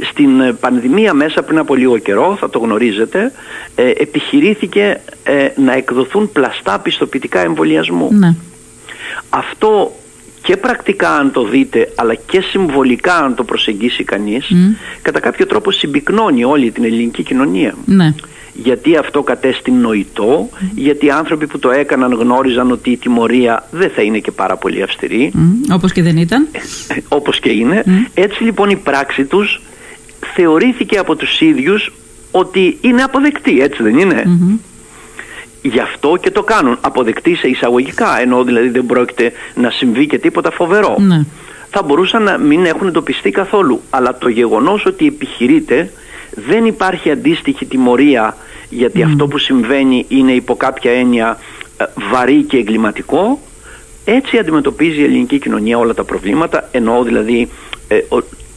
στην 0.00 0.40
ε, 0.40 0.52
πανδημία 0.52 1.14
μέσα 1.14 1.42
πριν 1.42 1.58
από 1.58 1.74
λίγο 1.74 1.98
καιρό, 1.98 2.36
θα 2.40 2.50
το 2.50 2.58
γνωρίζετε, 2.58 3.32
ε, 3.74 3.90
επιχειρήθηκε 3.90 5.00
ε, 5.24 5.48
να 5.56 5.72
εκδοθούν 5.72 6.32
πλαστά 6.32 6.78
πιστοποιητικά 6.78 7.40
εμβολιασμού. 7.40 8.08
Ναι. 8.12 8.34
Αυτό 9.30 9.92
και 10.44 10.56
πρακτικά 10.56 11.16
αν 11.16 11.32
το 11.32 11.44
δείτε 11.44 11.92
αλλά 11.94 12.14
και 12.14 12.40
συμβολικά 12.40 13.14
αν 13.14 13.34
το 13.34 13.44
προσεγγίσει 13.44 14.04
κανείς 14.04 14.52
κατά 15.02 15.20
κάποιο 15.20 15.46
τρόπο 15.46 15.70
συμπυκνώνει 15.70 16.44
όλη 16.44 16.70
την 16.70 16.84
ελληνική 16.84 17.22
κοινωνία. 17.22 17.74
Ναι. 17.84 18.14
Γιατί 18.54 18.96
αυτό 18.96 19.22
κατέστη 19.22 19.70
νοητό, 19.70 20.48
γιατί 20.74 21.06
οι 21.06 21.10
άνθρωποι 21.10 21.46
που 21.46 21.58
το 21.58 21.70
έκαναν 21.70 22.12
γνώριζαν 22.12 22.70
ότι 22.70 22.90
η 22.90 22.96
τιμωρία 22.96 23.68
δεν 23.70 23.90
θα 23.90 24.02
είναι 24.02 24.18
και 24.18 24.30
πάρα 24.30 24.56
πολύ 24.56 24.82
αυστηρή. 24.82 25.32
Όπως 25.70 25.92
και 25.92 26.02
δεν 26.02 26.16
ήταν. 26.16 26.48
όπως 27.08 27.40
και 27.40 27.50
είναι. 27.50 27.84
Έτσι 28.14 28.42
λοιπόν 28.42 28.70
η 28.70 28.76
πράξη 28.76 29.24
τους 29.24 29.62
θεωρήθηκε 30.34 30.98
από 30.98 31.16
τους 31.16 31.40
ίδιους 31.40 31.92
ότι 32.30 32.78
είναι 32.80 33.02
αποδεκτή, 33.02 33.60
έτσι 33.60 33.82
δεν 33.82 33.98
ειναι 33.98 34.22
Γι' 35.66 35.80
αυτό 35.80 36.16
και 36.20 36.30
το 36.30 36.42
κάνουν. 36.42 36.78
Αποδεκτή 36.80 37.34
σε 37.34 37.48
εισαγωγικά, 37.48 38.20
ενώ 38.20 38.44
δηλαδή 38.44 38.68
δεν 38.68 38.86
πρόκειται 38.86 39.32
να 39.54 39.70
συμβεί 39.70 40.06
και 40.06 40.18
τίποτα 40.18 40.50
φοβερό. 40.50 40.96
Ναι. 40.98 41.24
Θα 41.70 41.82
μπορούσαν 41.82 42.22
να 42.22 42.38
μην 42.38 42.64
έχουν 42.64 42.86
εντοπιστεί 42.86 43.30
καθόλου. 43.30 43.80
Αλλά 43.90 44.18
το 44.18 44.28
γεγονός 44.28 44.86
ότι 44.86 45.06
επιχειρείται 45.06 45.90
δεν 46.34 46.64
υπάρχει 46.64 47.10
αντίστοιχη 47.10 47.66
τιμωρία 47.66 48.36
γιατί 48.68 49.02
αυτό 49.02 49.26
που 49.26 49.38
συμβαίνει 49.38 50.04
είναι 50.08 50.32
υπό 50.32 50.56
κάποια 50.56 50.92
έννοια 50.92 51.38
ε, 51.76 51.84
βαρύ 52.10 52.42
και 52.42 52.56
εγκληματικό 52.56 53.40
έτσι 54.04 54.38
αντιμετωπίζει 54.38 55.00
η 55.00 55.04
ελληνική 55.04 55.38
κοινωνία 55.38 55.78
όλα 55.78 55.94
τα 55.94 56.04
προβλήματα 56.04 56.68
εννοώ 56.70 57.02
δηλαδή 57.02 57.48
ε, 57.88 58.00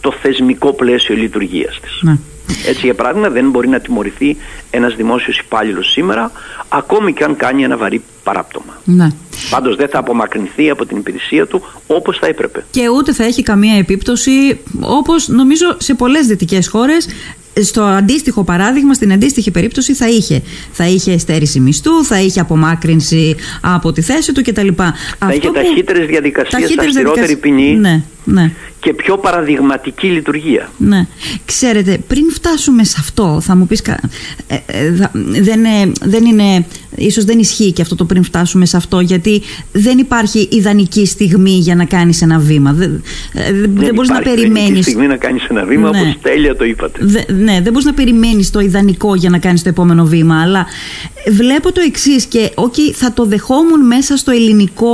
το 0.01 0.11
θεσμικό 0.11 0.73
πλαίσιο 0.73 1.15
λειτουργίας 1.15 1.79
της. 1.79 1.99
Ναι. 2.01 2.17
Έτσι 2.67 2.81
για 2.85 2.93
παράδειγμα 2.93 3.29
δεν 3.29 3.49
μπορεί 3.49 3.67
να 3.67 3.79
τιμωρηθεί 3.79 4.37
ένας 4.69 4.95
δημόσιος 4.95 5.39
υπάλληλος 5.39 5.91
σήμερα 5.91 6.31
ακόμη 6.69 7.13
και 7.13 7.23
αν 7.23 7.35
κάνει 7.35 7.63
ένα 7.63 7.77
βαρύ 7.77 8.01
παράπτωμα. 8.23 8.81
Ναι. 8.83 9.07
Πάντως 9.49 9.75
δεν 9.75 9.87
θα 9.87 9.99
απομακρυνθεί 9.99 10.69
από 10.69 10.85
την 10.85 10.97
υπηρεσία 10.97 11.45
του 11.47 11.61
όπως 11.87 12.17
θα 12.17 12.27
έπρεπε. 12.27 12.65
Και 12.71 12.89
ούτε 12.89 13.13
θα 13.13 13.23
έχει 13.23 13.43
καμία 13.43 13.77
επίπτωση 13.77 14.59
όπως 14.79 15.27
νομίζω 15.27 15.75
σε 15.77 15.93
πολλές 15.93 16.27
δυτικές 16.27 16.67
χώρες 16.67 17.07
στο 17.61 17.81
αντίστοιχο 17.81 18.43
παράδειγμα, 18.43 18.93
στην 18.93 19.11
αντίστοιχη 19.11 19.51
περίπτωση 19.51 19.93
θα 19.93 20.07
είχε. 20.07 20.41
Θα 20.71 20.87
είχε 20.87 21.17
στέρηση 21.17 21.59
μισθού, 21.59 22.03
θα 22.03 22.19
είχε 22.21 22.39
απομάκρυνση 22.39 23.35
από 23.61 23.91
τη 23.91 24.01
θέση 24.01 24.33
του 24.33 24.41
κτλ. 24.41 24.67
Θα 24.75 24.93
Αυτό 25.19 25.35
είχε 25.37 25.51
ταχύτερες 25.51 26.07
διαδικασίες, 26.07 26.77
αυστηρότερη 26.79 27.35
ποινή. 27.35 27.75
Ναι, 27.75 28.03
ναι 28.23 28.51
και 28.87 28.93
πιο 28.93 29.17
παραδειγματική 29.17 30.07
λειτουργία. 30.07 30.69
Ναι. 30.77 31.07
Ξέρετε, 31.45 31.99
πριν 32.07 32.31
φτάσουμε 32.31 32.83
σε 32.83 32.95
αυτό, 32.99 33.39
θα 33.41 33.55
μου 33.55 33.67
πεις, 33.67 33.81
ε, 33.81 34.55
ε, 34.65 34.91
δεν, 35.41 35.65
ε, 35.65 35.91
δεν 36.01 36.25
είναι, 36.25 36.65
ίσως 36.95 37.23
δεν 37.23 37.39
ισχύει 37.39 37.71
και 37.71 37.81
αυτό 37.81 37.95
το 37.95 38.05
πριν 38.05 38.23
φτάσουμε 38.23 38.65
σε 38.65 38.77
αυτό, 38.77 38.99
γιατί 38.99 39.41
δεν 39.71 39.97
υπάρχει 39.97 40.47
ιδανική 40.51 41.05
στιγμή 41.05 41.51
για 41.51 41.75
να 41.75 41.85
κάνεις 41.85 42.21
ένα 42.21 42.39
βήμα. 42.39 42.73
Δεν, 42.73 43.03
δεν, 43.33 43.71
δεν 43.73 43.93
μπορείς 43.93 44.09
να 44.09 44.21
περιμένεις... 44.21 44.85
στιγμή 44.85 45.07
να 45.07 45.17
κάνεις 45.17 45.43
ένα 45.43 45.65
βήμα, 45.65 45.89
ναι. 45.89 45.99
όπως 45.99 46.17
τέλεια 46.21 46.55
το 46.55 46.65
είπατε. 46.65 46.99
ναι, 47.33 47.59
δεν 47.63 47.71
μπορείς 47.71 47.85
να 47.85 47.93
περιμένεις 47.93 48.51
το 48.51 48.59
ιδανικό 48.59 49.15
για 49.15 49.29
να 49.29 49.37
κάνεις 49.37 49.63
το 49.63 49.69
επόμενο 49.69 50.05
βήμα, 50.05 50.41
αλλά 50.41 50.65
βλέπω 51.29 51.71
το 51.71 51.81
εξής 51.85 52.25
και 52.25 52.51
okay, 52.55 52.91
θα 52.93 53.13
το 53.13 53.25
δεχόμουν 53.25 53.85
μέσα 53.85 54.17
στο 54.17 54.31
ελληνικό 54.31 54.89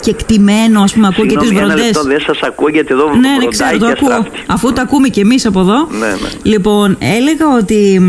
κεκτημένο, 0.00 0.80
ας 0.82 0.92
πούμε, 0.92 1.06
ακούω 1.06 1.26
και 1.26 1.36
τις 1.36 1.52
βροντές. 1.52 1.90
δεν 2.06 2.20
σας 2.20 2.40
ακούω 2.40 2.68
γιατί 2.68 2.92
εδώ 2.92 3.05
ναι, 3.14 3.28
ναι, 3.28 3.46
ξέρω, 3.48 3.78
το 3.78 3.86
ακούω. 3.86 4.26
Αφού 4.46 4.72
το 4.72 4.80
ακούμε 4.80 5.08
και 5.08 5.20
εμείς 5.20 5.46
από 5.46 5.60
εδώ. 5.60 5.86
Ναι, 5.90 6.06
ναι. 6.06 6.28
Λοιπόν, 6.42 6.96
έλεγα 6.98 7.54
ότι 7.58 8.00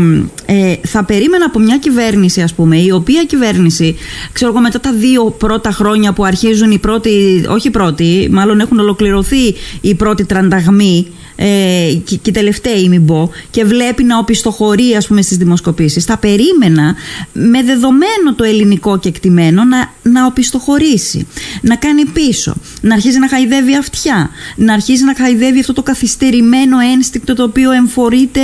ε, 0.46 0.74
θα 0.86 1.04
περίμενα 1.04 1.44
από 1.44 1.58
μια 1.58 1.78
κυβέρνηση, 1.78 2.40
ας 2.40 2.54
πούμε, 2.54 2.78
η 2.78 2.90
οποία 2.90 3.24
κυβέρνηση, 3.24 3.96
ξέρω 4.32 4.50
εγώ, 4.50 4.60
μετά 4.60 4.80
τα 4.80 4.92
δύο 4.92 5.24
πρώτα 5.24 5.70
χρόνια 5.70 6.12
που 6.12 6.24
αρχίζουν 6.24 6.70
οι 6.70 6.78
πρώτοι, 6.78 7.44
όχι 7.48 7.68
οι 7.68 7.70
πρώτοι, 7.70 8.28
μάλλον 8.30 8.60
έχουν 8.60 8.78
ολοκληρωθεί 8.78 9.54
οι 9.80 9.94
πρώτοι 9.94 10.24
τρανταγμοί 10.24 11.06
ε, 11.40 11.92
και, 12.04 12.16
και 12.16 12.32
τελευταίοι 12.32 12.88
μην 12.88 13.06
πω 13.06 13.30
και 13.50 13.64
βλέπει 13.64 14.04
να 14.04 14.18
οπισθοχωρεί 14.18 14.94
ας 14.96 15.06
πούμε 15.06 15.22
στις 15.22 15.36
δημοσκοπήσεις. 15.36 16.04
Θα 16.04 16.18
περίμενα 16.18 16.94
με 17.32 17.62
δεδομένο 17.62 18.34
το 18.36 18.44
ελληνικό 18.44 18.98
κεκτημένο 18.98 19.64
να, 19.64 19.92
να 20.02 20.26
οπισθοχωρήσει 20.26 21.26
να 21.60 21.76
κάνει 21.76 22.06
πίσω 22.06 22.54
να 22.80 22.94
αρχίζει 22.94 23.18
να 23.18 23.28
χαϊδεύει 23.28 23.76
αυτιά 23.76 24.30
να 24.56 24.72
αρχίζει 24.72 25.04
να 25.04 25.14
χαϊδεύει 25.16 25.60
αυτό 25.60 25.72
το 25.72 25.82
καθυστερημένο 25.82 26.78
ένστικτο 26.78 27.34
το 27.34 27.42
οποίο 27.42 27.70
εμφορείται 27.72 28.40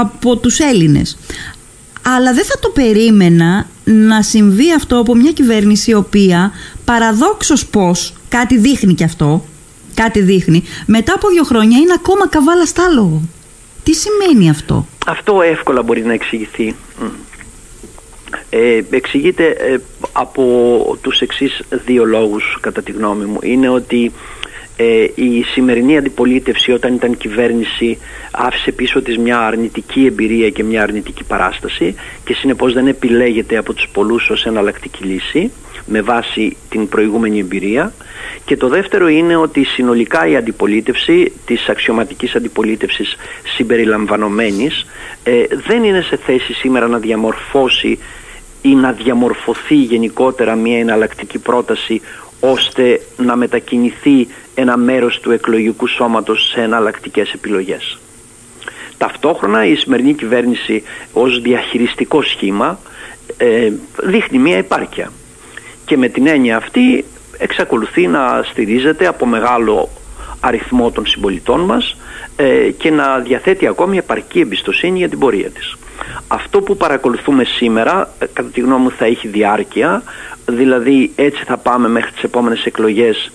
από 0.00 0.36
τους 0.36 0.58
Έλληνες. 0.58 1.16
Αλλά 2.02 2.32
δεν 2.32 2.44
θα 2.44 2.58
το 2.60 2.68
περίμενα 2.68 3.66
να 3.84 4.22
συμβεί 4.22 4.72
αυτό 4.72 4.98
από 4.98 5.14
μια 5.14 5.32
κυβέρνηση 5.32 5.90
η 5.90 5.94
οποία 5.94 6.52
παραδόξως 6.84 7.66
πως 7.66 8.14
κάτι 8.28 8.58
δείχνει 8.58 8.94
και 8.94 9.04
αυτό 9.04 9.44
κάτι 9.94 10.20
δείχνει, 10.20 10.62
μετά 10.86 11.14
από 11.14 11.28
δύο 11.28 11.44
χρόνια 11.44 11.78
είναι 11.78 11.92
ακόμα 11.96 12.28
καβάλα 12.28 12.66
στάλογο. 12.66 13.22
Τι 13.82 13.92
σημαίνει 13.94 14.50
αυτό; 14.50 14.86
Αυτό 15.06 15.42
εύκολα 15.42 15.82
μπορεί 15.82 16.04
να 16.04 16.12
εξηγηθεί. 16.12 16.74
Ε, 18.50 18.80
εξηγείται 18.90 19.46
ε, 19.46 19.76
από 20.12 20.42
τους 21.00 21.20
εξής 21.20 21.62
δύο 21.70 22.04
λόγους 22.04 22.58
κατά 22.60 22.82
τη 22.82 22.92
γνώμη 22.92 23.24
μου. 23.24 23.38
Είναι 23.42 23.68
ότι 23.68 24.12
ε, 24.76 25.06
η 25.14 25.42
σημερινή 25.42 25.96
αντιπολίτευση 25.96 26.72
όταν 26.72 26.94
ήταν 26.94 27.16
κυβέρνηση 27.16 27.98
άφησε 28.30 28.72
πίσω 28.72 29.02
της 29.02 29.18
μια 29.18 29.38
αρνητική 29.38 30.06
εμπειρία 30.06 30.50
και 30.50 30.64
μια 30.64 30.82
αρνητική 30.82 31.24
παράσταση 31.24 31.94
και 32.24 32.34
συνεπώς 32.34 32.72
δεν 32.72 32.86
επιλέγεται 32.86 33.56
από 33.56 33.72
τους 33.72 33.88
πολλούς 33.92 34.30
ως 34.30 34.46
εναλλακτική 34.46 35.04
λύση 35.04 35.52
με 35.86 36.00
βάση 36.00 36.56
την 36.68 36.88
προηγούμενη 36.88 37.38
εμπειρία 37.38 37.92
και 38.44 38.56
το 38.56 38.68
δεύτερο 38.68 39.08
είναι 39.08 39.36
ότι 39.36 39.64
συνολικά 39.64 40.26
η 40.26 40.36
αντιπολίτευση 40.36 41.32
της 41.46 41.68
αξιωματικής 41.68 42.34
αντιπολίτευσης 42.34 43.16
συμπεριλαμβανομένης 43.56 44.86
ε, 45.22 45.44
δεν 45.66 45.84
είναι 45.84 46.00
σε 46.00 46.16
θέση 46.16 46.52
σήμερα 46.52 46.88
να 46.88 46.98
διαμορφώσει 46.98 47.98
ή 48.62 48.74
να 48.74 48.92
διαμορφωθεί 48.92 49.74
γενικότερα 49.74 50.54
μια 50.54 50.78
εναλλακτική 50.78 51.38
πρόταση 51.38 52.00
ώστε 52.40 53.00
να 53.16 53.36
μετακινηθεί 53.36 54.28
ένα 54.54 54.76
μέρος 54.76 55.20
του 55.20 55.30
εκλογικού 55.30 55.86
σώματος 55.86 56.50
σε 56.52 56.60
εναλλακτικές 56.60 57.32
επιλογές. 57.32 57.98
Ταυτόχρονα 58.98 59.66
η 59.66 59.74
σημερινή 59.74 60.14
κυβέρνηση 60.14 60.82
ως 61.12 61.40
διαχειριστικό 61.40 62.22
σχήμα 62.22 62.78
ε, 63.36 63.72
δείχνει 64.02 64.38
μια 64.38 64.56
επάρκεια 64.56 65.10
και 65.84 65.96
με 65.96 66.08
την 66.08 66.26
έννοια 66.26 66.56
αυτή 66.56 67.04
εξακολουθεί 67.38 68.06
να 68.06 68.42
στηρίζεται 68.42 69.06
από 69.06 69.26
μεγάλο 69.26 69.88
αριθμό 70.40 70.90
των 70.90 71.06
συμπολιτών 71.06 71.60
μας 71.60 71.96
ε, 72.36 72.70
και 72.70 72.90
να 72.90 73.18
διαθέτει 73.18 73.66
ακόμη 73.66 73.96
επαρκή 73.96 74.40
εμπιστοσύνη 74.40 74.98
για 74.98 75.08
την 75.08 75.18
πορεία 75.18 75.50
της. 75.50 75.76
Αυτό 76.28 76.60
που 76.60 76.76
παρακολουθούμε 76.76 77.44
σήμερα, 77.44 78.14
ε, 78.18 78.26
κατά 78.32 78.48
τη 78.48 78.60
γνώμη 78.60 78.82
μου 78.82 78.90
θα 78.90 79.04
έχει 79.04 79.28
διάρκεια, 79.28 80.02
δηλαδή 80.46 81.12
έτσι 81.14 81.44
θα 81.44 81.56
πάμε 81.56 81.88
μέχρι 81.88 82.10
τις 82.10 82.22
επόμενες 82.22 82.64
εκλογές 82.64 83.30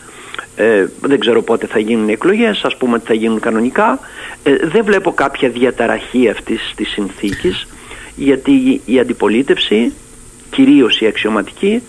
ε, 0.60 0.88
δεν 1.02 1.20
ξέρω 1.20 1.42
πότε 1.42 1.68
θα 1.68 1.80
γίνουν 1.80 2.08
οι 2.08 2.12
εκλογές, 2.12 2.62
ας 2.64 2.78
πούμε 2.78 2.96
ότι 2.96 3.06
θα 3.06 3.14
γίνουν 3.14 3.40
κανονικά. 3.40 4.00
Ε, 4.44 4.56
δεν 4.56 4.84
βλέπω 4.86 5.12
κάποια 5.12 5.50
διαταραχή 5.50 6.30
αυτής 6.30 6.74
της 6.76 6.90
συνθήκης, 6.90 7.68
γιατί 8.16 8.82
η 8.86 9.00
αντιπολίτευση, 9.00 9.94
κυρίως 10.50 11.02
η 11.02 11.06
αξιωματική, 11.06 11.82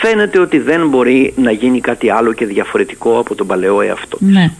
φαίνεται 0.00 0.38
ότι 0.38 0.58
δεν 0.58 0.88
μπορεί 0.88 1.32
να 1.36 1.50
γίνει 1.50 1.80
κάτι 1.80 2.10
άλλο 2.10 2.32
και 2.32 2.46
διαφορετικό 2.46 3.18
από 3.18 3.34
τον 3.34 3.46
παλαιό 3.46 3.80
εαυτό 3.80 4.16
της. 4.16 4.26
Ναι. 4.26 4.50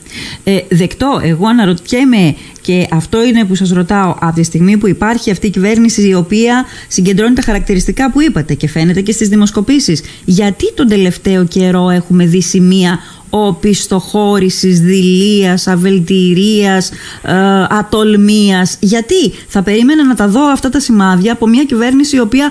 Ε, 0.45 0.59
δεκτό, 0.69 1.21
εγώ 1.23 1.47
αναρωτιέμαι 1.47 2.37
και 2.61 2.87
αυτό 2.91 3.25
είναι 3.25 3.45
που 3.45 3.55
σας 3.55 3.71
ρωτάω 3.71 4.17
από 4.21 4.35
τη 4.35 4.43
στιγμή 4.43 4.77
που 4.77 4.89
υπάρχει 4.89 5.31
αυτή 5.31 5.47
η 5.47 5.51
κυβέρνηση 5.51 6.09
η 6.09 6.15
οποία 6.15 6.65
συγκεντρώνει 6.89 7.35
τα 7.35 7.43
χαρακτηριστικά 7.43 8.11
που 8.11 8.21
είπατε 8.23 8.55
και 8.55 8.69
φαίνεται 8.69 9.01
και 9.01 9.13
στις 9.13 9.29
δημοσκοπήσεις. 9.29 10.03
Γιατί 10.25 10.75
τον 10.75 10.89
τελευταίο 10.89 11.47
καιρό 11.47 11.91
έχουμε 11.91 12.27
δει 12.27 12.43
σημεία 12.43 12.99
οπισθοχώρησης, 13.37 14.81
δηλίας, 14.81 15.67
αβελτηρίας, 15.67 16.91
ε, 17.23 17.33
ατολμίας. 17.69 18.77
Γιατί; 18.81 19.33
Θα 19.49 19.63
περίμενα 19.63 20.05
να 20.05 20.15
τα 20.15 20.29
δω 20.29 20.51
αυτά 20.51 20.69
τα 20.69 20.81
σημάδια 20.81 21.33
από 21.33 21.47
μια 21.47 21.65
κυβέρνηση 21.65 22.17
η 22.17 22.21
οποία 22.21 22.51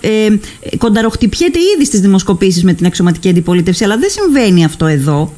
ε, 0.00 0.28
κονταροχτυπιέται 0.78 1.58
ήδη 1.74 1.84
στις 1.84 2.00
δημοσκοπήσεις 2.00 2.64
με 2.64 2.72
την 2.72 2.86
αξιωματική 2.86 3.28
αντιπολίτευση, 3.28 3.84
αλλά 3.84 3.96
δεν 3.98 4.10
συμβαίνει 4.10 4.64
αυτό 4.64 4.86
εδώ. 4.86 5.32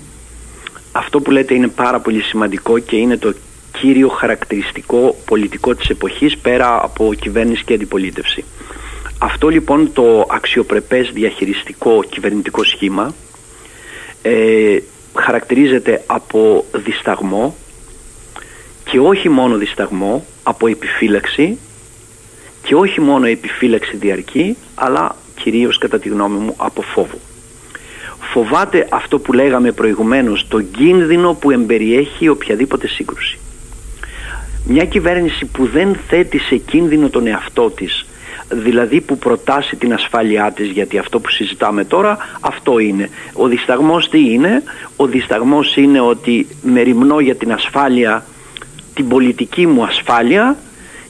Αυτό 0.93 1.21
που 1.21 1.31
λέτε 1.31 1.55
είναι 1.55 1.69
πάρα 1.69 2.01
πολύ 2.01 2.21
σημαντικό 2.21 2.79
και 2.79 2.97
είναι 2.97 3.17
το 3.17 3.35
κύριο 3.81 4.09
χαρακτηριστικό 4.09 5.17
πολιτικό 5.25 5.75
της 5.75 5.89
εποχής 5.89 6.39
πέρα 6.39 6.81
από 6.83 7.15
κυβέρνηση 7.15 7.65
και 7.65 7.75
αντιπολίτευση. 7.75 8.45
Αυτό 9.19 9.49
λοιπόν 9.49 9.93
το 9.93 10.27
αξιοπρεπές 10.31 11.11
διαχειριστικό 11.13 12.05
κυβερνητικό 12.09 12.65
σχήμα 12.65 13.15
ε, 14.27 14.79
χαρακτηρίζεται 15.19 16.03
από 16.07 16.65
δισταγμό 16.73 17.55
και 18.85 18.99
όχι 18.99 19.29
μόνο 19.29 19.57
δισταγμό, 19.57 20.25
από 20.43 20.67
επιφύλαξη 20.67 21.59
και 22.63 22.75
όχι 22.75 23.01
μόνο 23.01 23.27
επιφύλαξη 23.27 23.97
διαρκή, 23.97 24.57
αλλά 24.75 25.17
κυρίως 25.35 25.79
κατά 25.79 25.99
τη 25.99 26.09
γνώμη 26.09 26.39
μου 26.39 26.55
από 26.57 26.83
φόβο. 26.83 27.19
Φοβάται 28.33 28.87
αυτό 28.91 29.19
που 29.19 29.33
λέγαμε 29.33 29.73
προηγουμένως, 29.73 30.49
το 30.49 30.61
κίνδυνο 30.61 31.35
που 31.35 31.51
εμπεριέχει 31.51 32.29
οποιαδήποτε 32.29 32.89
σύγκρουση. 32.89 33.39
Μια 34.67 34.85
κυβέρνηση 34.85 35.45
που 35.45 35.67
δεν 35.67 35.97
θέτει 36.09 36.39
σε 36.39 36.57
κίνδυνο 36.57 37.09
τον 37.09 37.27
εαυτό 37.27 37.71
της 37.71 38.07
δηλαδή 38.49 39.01
που 39.01 39.19
προτάσει 39.19 39.77
την 39.77 39.93
ασφάλειά 39.93 40.53
της 40.53 40.71
γιατί 40.71 40.99
αυτό 40.99 41.21
που 41.21 41.31
συζητάμε 41.31 41.85
τώρα 41.85 42.19
αυτό 42.41 42.79
είναι. 42.79 43.09
Ο 43.33 43.49
δισταγμός 43.49 44.09
τι 44.09 44.33
είναι, 44.33 44.63
ο 44.97 45.07
δισταγμός 45.07 45.77
είναι 45.77 46.01
ότι 46.01 46.47
μεριμνώ 46.63 47.21
για 47.21 47.35
την 47.35 47.53
ασφάλεια, 47.53 48.25
την 48.95 49.09
πολιτική 49.09 49.67
μου 49.67 49.85
ασφάλεια 49.85 50.57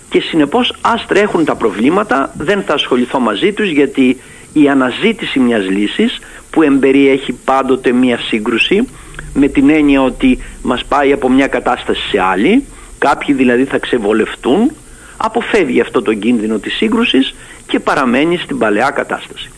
και 0.09 0.21
συνεπώς 0.21 0.75
ας 0.81 1.07
τρέχουν 1.07 1.45
τα 1.45 1.55
προβλήματα, 1.55 2.35
δεν 2.39 2.63
θα 2.63 2.75
ασχοληθώ 2.75 3.21
μαζί 3.21 3.53
τους 3.53 3.71
γιατί 3.71 4.21
η 4.53 4.69
αναζήτηση 4.69 5.39
μιας 5.39 5.69
λύσης 5.69 6.19
που 6.51 6.63
εμπεριέχει 6.63 7.33
πάντοτε 7.33 7.93
μια 7.93 8.19
σύγκρουση 8.19 8.89
με 9.35 9.49
την 9.49 9.71
έννοια 9.71 10.03
ότι 10.03 10.39
μας 10.63 10.85
πάει 10.85 11.13
από 11.13 11.31
μια 11.31 11.47
κατάσταση 11.47 12.09
σε 12.09 12.21
άλλη, 12.21 12.65
κάποιοι 12.99 13.35
δηλαδή 13.35 13.65
θα 13.65 13.79
ξεβολευτούν 13.79 14.71
αποφεύγει 15.17 15.81
αυτό 15.81 16.03
το 16.03 16.15
κίνδυνο 16.15 16.59
της 16.59 16.75
σύγκρουσης 16.75 17.35
και 17.67 17.81
παραμένει 17.81 18.37
στην 18.37 18.59
παλαιά 18.59 18.91
κατάσταση. 18.91 19.51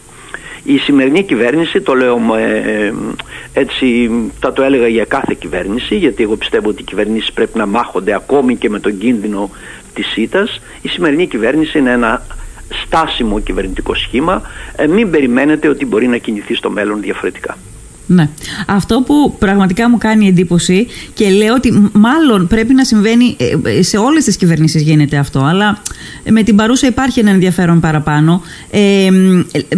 Η 0.65 0.79
σημερινή 0.79 1.23
κυβέρνηση, 1.23 1.81
το 1.81 1.95
λέω 1.95 2.21
ε, 2.37 2.93
έτσι, 3.53 4.11
θα 4.41 4.53
το 4.53 4.63
έλεγα 4.63 4.89
για 4.89 5.05
κάθε 5.05 5.37
κυβέρνηση, 5.39 5.97
γιατί 5.97 6.23
εγώ 6.23 6.37
πιστεύω 6.37 6.69
ότι 6.69 6.83
οι 6.83 6.85
κυβερνήσεις 6.85 7.33
πρέπει 7.33 7.59
να 7.59 7.67
μάχονται 7.67 8.15
ακόμη 8.15 8.57
και 8.57 8.71
με 8.71 8.81
τον 8.81 8.99
κίνδυνο 8.99 9.51
της 9.95 10.17
ήττας. 10.17 10.61
Η 10.83 10.89
σημερινή 10.89 11.27
κυβέρνηση 11.27 11.79
είναι 11.79 11.91
ένα 11.91 12.23
στάσιμο 12.69 13.41
κυβερνητικό 13.41 13.95
σχήμα. 13.95 14.43
Ε, 14.77 14.87
μην 14.87 15.11
περιμένετε 15.11 15.69
ότι 15.69 15.87
μπορεί 15.87 16.07
να 16.07 16.17
κινηθεί 16.17 16.55
στο 16.55 16.71
μέλλον 16.71 17.01
διαφορετικά. 17.01 17.57
Ναι. 18.07 18.29
Αυτό 18.67 19.03
που 19.07 19.37
πραγματικά 19.39 19.91
μου 19.91 19.99
κάνει 19.99 20.29
εντύπωση 20.29 20.87
και 21.15 21.31
λέω 21.31 21.55
ότι 21.55 21.91
μάλλον 21.93 22.47
πρέπει 22.47 22.75
να 22.75 22.85
συμβαίνει 22.85 23.37
ε, 23.39 23.71
ε, 23.71 23.83
σε 23.83 23.97
όλες 23.97 24.25
τις 24.25 24.37
κυβερνήσεις 24.37 24.83
γίνεται 24.83 25.17
αυτό 25.17 25.41
αλλά 25.41 25.83
με 26.31 26.43
την 26.43 26.57
παρούσα 26.57 26.87
υπάρχει 26.87 27.21
ένα 27.21 27.31
ενδιαφέρον 27.31 27.81
παραπάνω. 27.81 28.43
Ε, 28.71 29.09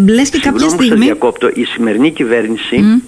λες 0.08 0.28
και 0.28 0.38
κάποια 0.38 0.68
στιγμή 0.68 0.88
σας 0.88 0.98
διακόπτω, 0.98 1.50
η 1.54 1.64
σημερινή 1.64 2.10
κυβέρνηση 2.10 3.02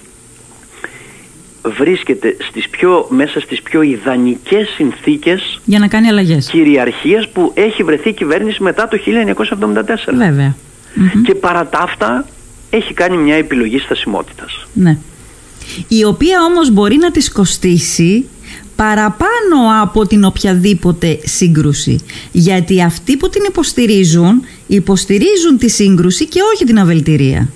βρίσκεται 1.78 2.36
στις 2.38 2.68
πιο, 2.68 3.06
μέσα 3.10 3.40
στις 3.40 3.62
πιο 3.62 3.82
ιδανικές 3.82 4.68
συνθήκες 4.68 5.60
για 5.64 5.78
να 5.78 5.88
κάνει 5.88 6.08
αλλαγές. 6.08 6.48
κυριαρχίας 6.50 7.28
που 7.28 7.52
έχει 7.54 7.82
βρεθεί 7.82 8.08
η 8.08 8.12
κυβέρνηση 8.12 8.62
μετά 8.62 8.88
το 8.88 8.96
1974 8.96 10.14
Βέβαια. 10.14 10.56
και 11.24 11.34
παρά 11.34 11.66
τα 11.66 11.78
αυτά 11.78 12.26
έχει 12.70 12.94
κάνει 12.94 13.16
μια 13.16 13.34
επιλογή 13.34 13.78
στασιμότητας. 13.78 14.66
Ναι 14.72 14.98
η 15.88 16.04
οποία 16.04 16.44
όμως 16.44 16.70
μπορεί 16.70 16.96
να 16.96 17.10
της 17.10 17.32
κοστίσει 17.32 18.28
παραπάνω 18.76 19.82
από 19.82 20.06
την 20.06 20.24
οποιαδήποτε 20.24 21.18
σύγκρουση. 21.24 22.04
Γιατί 22.32 22.82
αυτοί 22.82 23.16
που 23.16 23.28
την 23.28 23.42
υποστηρίζουν, 23.48 24.46
υποστηρίζουν 24.66 25.58
τη 25.58 25.68
σύγκρουση 25.68 26.26
και 26.26 26.40
όχι 26.54 26.64
την 26.64 26.78
αβελτηρία. 26.78 27.48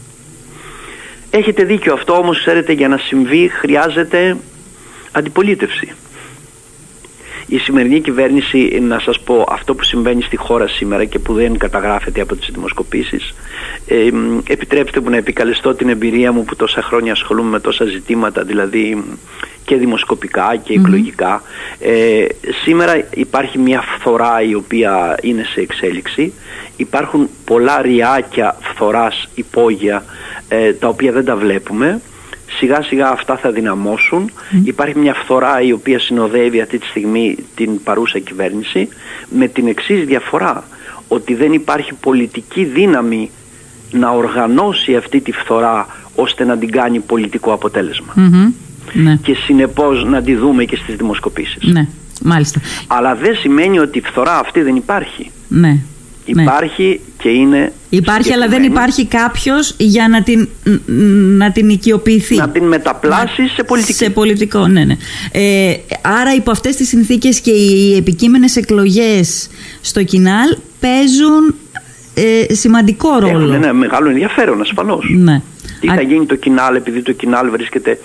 Έχετε 1.31 1.65
δίκιο 1.65 1.93
αυτό 1.93 2.13
όμως 2.13 2.39
ξέρετε 2.41 2.73
για 2.73 2.89
να 2.89 2.97
συμβεί 2.97 3.49
χρειάζεται 3.49 4.37
αντιπολίτευση 5.13 5.93
η 7.47 7.59
σημερινή 7.59 8.01
κυβέρνηση, 8.01 8.79
να 8.83 8.99
σας 8.99 9.21
πω 9.21 9.47
αυτό 9.49 9.75
που 9.75 9.85
συμβαίνει 9.85 10.23
στη 10.23 10.37
χώρα 10.37 10.69
σήμερα 10.69 11.05
και 11.05 11.19
που 11.19 11.35
δεν 11.35 11.59
καταγράφεται 11.59 12.21
από 12.21 12.37
τις 12.37 12.49
δημοσκοπήσεις 12.53 13.35
ε, 13.87 14.11
επιτρέψτε 14.49 15.01
μου 15.01 15.11
να 15.11 15.17
επικαλεστώ 15.17 15.75
την 15.75 15.89
εμπειρία 15.89 16.33
μου 16.33 16.45
που 16.45 16.57
τόσα 16.57 16.83
χρόνια 16.83 17.13
ασχολούμαι 17.13 17.51
με 17.51 17.61
τόσα 17.61 17.85
ζητήματα 17.85 18.43
δηλαδή 18.43 19.05
και 19.65 19.77
δημοσκοπικά 19.77 20.57
και 20.63 20.75
εκλογικά. 20.75 21.43
Ε, 21.81 22.25
σήμερα 22.65 23.05
υπάρχει 23.15 23.59
μια 23.59 23.81
φθορά 23.81 24.43
η 24.43 24.55
οποία 24.55 25.17
είναι 25.23 25.45
σε 25.45 25.61
εξέλιξη. 25.61 26.33
Υπάρχουν 26.77 27.29
πολλά 27.45 27.83
ριάκια 27.83 28.57
φθοράς 28.61 29.29
υπόγεια 29.35 30.05
ε, 30.49 30.73
τα 30.73 30.89
οποία 30.89 31.13
δεν 31.13 31.25
τα 31.25 31.37
βλέπουμε 31.37 32.01
σιγά 32.57 32.83
σιγά 32.83 33.09
αυτά 33.09 33.37
θα 33.37 33.51
δυναμώσουν. 33.51 34.31
Υπάρχει 34.65 34.99
μια 34.99 35.15
φθορά 35.15 35.61
η 35.61 35.73
οποία 35.73 35.99
συνοδεύει 35.99 36.61
αυτή 36.61 36.79
τη 36.79 36.87
στιγμή 36.87 37.37
την 37.55 37.83
παρούσα 37.83 38.19
κυβέρνηση 38.19 38.89
με 39.29 39.49
την 39.49 39.67
εξής 39.67 40.05
διαφορά 40.05 40.65
ότι 41.09 41.35
δεν 41.35 41.53
υπάρχει 41.53 41.95
πολιτική 41.95 42.65
δύναμη 42.65 43.31
να 43.91 44.11
οργανώσει 44.11 44.97
αυτή 44.97 45.21
τη 45.21 45.33
φθορά 45.33 45.87
ώστε 46.15 46.45
να 46.45 46.59
την 46.59 46.71
κάνει 46.71 47.01
πολιτικό 47.01 47.53
Ναι. 48.93 49.17
Και 49.23 49.35
συνεπώς 49.35 50.05
να 50.05 50.23
τη 50.23 50.35
δούμε 50.35 50.65
και 50.65 50.77
στις 50.77 50.97
δημοσκοπήσεις. 50.97 51.73
Ναι, 51.73 51.87
μάλιστα. 52.23 52.61
Αλλά 52.87 53.15
δεν 53.15 53.37
σημαίνει 53.37 53.79
ότι 53.79 53.99
η 53.99 54.03
φθορά 54.03 54.39
αυτή 54.39 54.63
δεν 54.63 54.77
υπάρχει. 54.77 55.31
Ναι. 55.49 55.79
Ναι. 56.27 56.43
Υπάρχει 56.43 57.01
και 57.19 57.29
είναι. 57.29 57.73
Υπάρχει, 57.89 58.33
αλλά 58.33 58.49
δεν 58.49 58.63
υπάρχει 58.63 59.07
κάποιος 59.07 59.75
για 59.79 60.09
να 60.09 60.23
την, 60.23 60.49
να 61.37 61.53
την 61.53 61.69
οικειοποιηθεί. 61.69 62.37
Να 62.37 62.49
την 62.49 62.65
μεταπλάσει 62.65 63.49
σε 63.49 63.63
πολιτικό. 63.63 64.05
Σε 64.05 64.11
πολιτικό, 64.11 64.67
ναι, 64.67 64.85
ναι. 64.85 64.97
Ε, 65.33 65.77
άρα, 66.03 66.35
υπό 66.35 66.51
αυτές 66.51 66.77
τις 66.77 66.89
συνθήκες 66.89 67.41
και 67.41 67.51
οι 67.51 67.97
επικείμενες 67.97 68.57
εκλογές 68.57 69.51
στο 69.81 70.03
Κινάλ 70.03 70.57
παίζουν 70.81 71.55
ε, 72.15 72.55
σημαντικό 72.55 73.19
ρόλο. 73.19 73.39
Έχουν 73.39 73.53
ένα 73.53 73.73
μεγάλο 73.73 74.09
ενδιαφέρον, 74.09 74.61
ασφαλώς. 74.61 75.07
Ναι. 75.19 75.43
Τι 75.81 75.87
θα 75.87 76.03
γίνει 76.03 76.27
το 76.27 76.35
Κινάλ, 76.35 76.75
επειδή 76.75 77.03
το 77.03 77.13
Κινάλ 77.13 77.51
βρίσκεται 77.51 77.99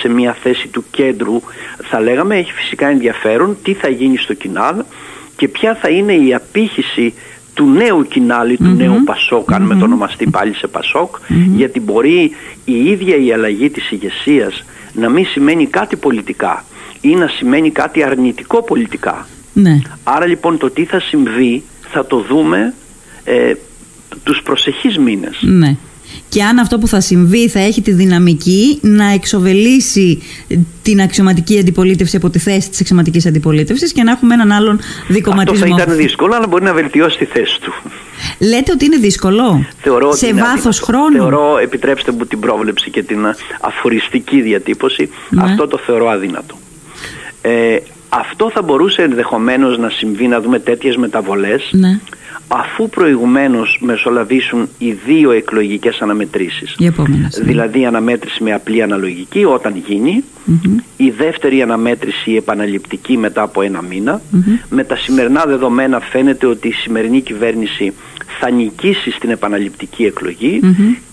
σε 0.00 0.08
μια 0.08 0.36
θέση 0.42 0.68
του 0.68 0.84
κέντρου, 0.90 1.40
θα 1.82 2.00
λέγαμε, 2.00 2.36
έχει 2.36 2.52
φυσικά 2.52 2.88
ενδιαφέρον 2.88 3.56
τι 3.62 3.72
θα 3.72 3.88
γίνει 3.88 4.16
στο 4.16 4.34
Κινάλ 4.34 4.74
και 5.36 5.48
ποια 5.48 5.78
θα 5.80 5.88
είναι 5.88 6.12
η 6.12 6.34
απήχηση 6.34 7.14
του 7.56 7.66
νέου 7.66 8.06
κοινάλη, 8.08 8.56
του 8.56 8.74
νέου 8.76 9.02
Πασόκ, 9.04 9.52
αν 9.52 9.72
mm-hmm. 9.72 9.82
ονομαστεί 9.82 10.30
πάλι 10.30 10.54
σε 10.54 10.66
Πασόκ, 10.66 11.16
γιατί 11.56 11.80
μπορεί 11.80 12.30
η 12.64 12.84
ίδια 12.90 13.16
η 13.16 13.32
αλλαγή 13.32 13.70
της 13.70 13.90
ηγεσίας 13.90 14.64
να 14.92 15.08
μην 15.08 15.26
σημαίνει 15.26 15.66
κάτι 15.66 15.96
πολιτικά 15.96 16.64
ή 17.00 17.14
να 17.14 17.28
σημαίνει 17.28 17.70
κάτι 17.70 18.02
αρνητικό 18.02 18.62
πολιτικά. 18.62 19.26
Ναι. 19.52 19.78
Άρα 20.04 20.26
λοιπόν 20.26 20.58
το 20.58 20.70
τι 20.70 20.84
θα 20.84 21.00
συμβεί 21.00 21.62
θα 21.90 22.06
το 22.06 22.20
δούμε 22.28 22.74
ε, 23.24 23.52
τους 24.22 24.42
προσεχείς 24.42 24.98
μήνες. 24.98 25.38
Ναι. 25.40 25.76
Και 26.28 26.42
αν 26.42 26.58
αυτό 26.58 26.78
που 26.78 26.88
θα 26.88 27.00
συμβεί 27.00 27.48
θα 27.48 27.60
έχει 27.60 27.82
τη 27.82 27.92
δυναμική 27.92 28.78
να 28.82 29.04
εξοβελήσει 29.04 30.22
την 30.82 31.00
αξιωματική 31.00 31.58
αντιπολίτευση 31.58 32.16
από 32.16 32.30
τη 32.30 32.38
θέση 32.38 32.70
της 32.70 32.80
αξιωματικής 32.80 33.26
αντιπολίτευσης 33.26 33.92
και 33.92 34.02
να 34.02 34.10
έχουμε 34.10 34.34
έναν 34.34 34.52
άλλον 34.52 34.80
δικοματισμό. 35.08 35.64
Αυτό 35.64 35.76
θα 35.76 35.82
ήταν 35.82 35.96
δύσκολο, 35.96 36.34
αλλά 36.34 36.46
μπορεί 36.46 36.64
να 36.64 36.72
βελτιώσει 36.72 37.18
τη 37.18 37.24
θέση 37.24 37.60
του. 37.60 37.72
Λέτε 38.38 38.72
ότι 38.72 38.84
είναι 38.84 38.96
δύσκολο; 38.96 39.66
Θεωρώ 39.82 40.12
σε 40.12 40.34
βάθος 40.34 40.80
χρόνου; 40.80 41.16
Θεωρώ, 41.16 41.58
επιτρέψτε 41.58 42.12
μου 42.12 42.26
την 42.26 42.40
πρόβλεψη 42.40 42.90
και 42.90 43.02
την 43.02 43.18
αφοριστική 43.60 44.40
διατύπωση, 44.40 45.10
ναι. 45.30 45.42
αυτό 45.42 45.66
το 45.66 45.78
θεωρώ 45.78 46.08
αδύνατο. 46.08 46.58
Ε, 47.42 47.76
αυτό 48.08 48.50
θα 48.50 48.62
μπορούσε 48.62 49.02
ενδεχομένως 49.02 49.78
να 49.78 49.88
συμβεί, 49.88 50.26
να 50.26 50.40
δούμε 50.40 50.58
τέτοιες 50.58 50.96
μεταβολές, 50.96 51.68
ναι. 51.72 52.00
αφού 52.48 52.88
προηγουμένως 52.88 53.78
μεσολαβήσουν 53.80 54.68
οι 54.78 54.92
δύο 54.92 55.30
εκλογικές 55.30 56.00
αναμετρήσεις. 56.00 56.74
Οι 56.78 56.92
ναι. 57.08 57.44
Δηλαδή 57.44 57.80
η 57.80 57.86
αναμέτρηση 57.86 58.42
με 58.42 58.52
απλή 58.52 58.82
αναλογική 58.82 59.44
όταν 59.44 59.74
η 60.96 61.10
δεύτερη 61.10 61.62
αναμέτρηση 61.62 62.30
η 62.30 62.36
επαναληπτική 62.36 63.16
μετά 63.16 63.42
από 63.42 63.62
ένα 63.62 63.82
Με 64.68 64.84
τα 64.84 64.96
σημερινά 64.96 65.44
δεδομένα 65.46 66.00
φαίνεται 66.00 66.46
ότι 66.46 66.68
η 66.68 66.72
σημερινή 66.72 67.20
κυβέρνηση 67.20 67.92
θα 68.40 68.50
νικήσει 68.50 69.10
στην 69.10 69.30
επαναληπτική 69.30 70.04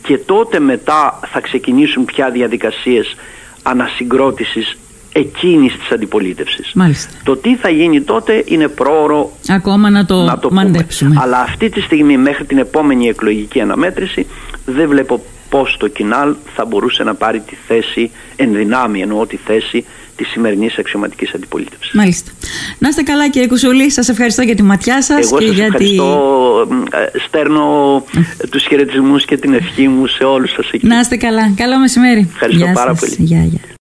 και 0.04 0.18
τότε 0.18 0.60
μετά 0.60 1.20
θα 1.32 1.40
ξεκινήσουν 1.40 2.06
πια 2.06 2.30
διαδικασίες 2.30 3.16
ανασυγκρότησης 3.64 4.78
εκείνη 5.14 5.70
της 5.70 5.92
αντιπολίτευσης. 5.92 6.74
Το 7.24 7.36
τι 7.36 7.56
θα 7.56 7.70
γίνει 7.70 8.02
τότε 8.02 8.44
είναι 8.48 8.68
πρόωρο 8.68 9.32
ακόμα 9.50 9.90
να 9.90 10.06
το, 10.06 10.24
να 10.24 10.40
το 10.40 10.52
μαντέψουμε. 10.52 11.16
Αλλά 11.22 11.40
αυτή 11.40 11.70
τη 11.70 11.82
στιγμή, 11.82 12.18
μέχρι 12.18 12.46
την 12.46 12.58
επόμενη 12.58 13.08
εκλογική 13.08 13.62
αναμέτρηση, 13.62 14.28
δεν 14.66 14.90
βλέπω 14.90 15.24
πώς 15.50 15.78
το 15.80 15.88
κοινάλ 15.88 16.36
θα 16.56 16.66
μπορούσε 16.66 17.04
να 17.04 17.14
πάρει 17.14 17.40
τη 17.40 17.56
θέση, 17.68 18.12
ενδυνάμει 18.36 19.02
εννοώ 19.02 19.26
τη 19.26 19.38
θέση 19.38 19.86
της 20.16 20.28
σημερινής 20.28 20.78
αξιωματικής 20.78 21.34
αντιπολίτευσης. 21.34 21.94
Μάλιστα. 21.94 22.32
Να 22.80 22.88
είστε 22.90 23.02
καλά, 23.02 23.30
κύριε 23.30 23.48
Κουσούλη. 23.48 23.92
Σας 23.92 24.10
ευχαριστώ 24.10 24.42
για 24.42 24.56
τη 24.56 24.64
ματιά 24.64 25.02
σας. 25.02 25.26
Εγώ 25.26 25.38
και 25.38 25.46
σας 25.46 25.56
για 25.56 25.66
ευχαριστώ. 25.66 26.68
Τη... 27.12 27.20
Στέρνω 27.20 28.04
τους 28.50 28.64
χαιρετισμούς 28.64 29.26
και 29.26 29.38
την 29.38 29.54
ευχή 29.54 29.88
μου 29.88 30.08
σε 30.08 30.24
όλους 30.24 30.52
σας 30.52 30.70
εκεί. 30.72 30.88
Να 30.88 31.00
είστε 31.00 31.18
καλά. 31.18 31.54
Καλό 31.56 31.80
μεσημέρι. 31.80 32.30
Ευχαριστώ 32.34 32.72
πάρα 32.74 32.94
πολύ. 32.94 33.16
Γεια, 33.18 33.44
γεια. 33.44 33.60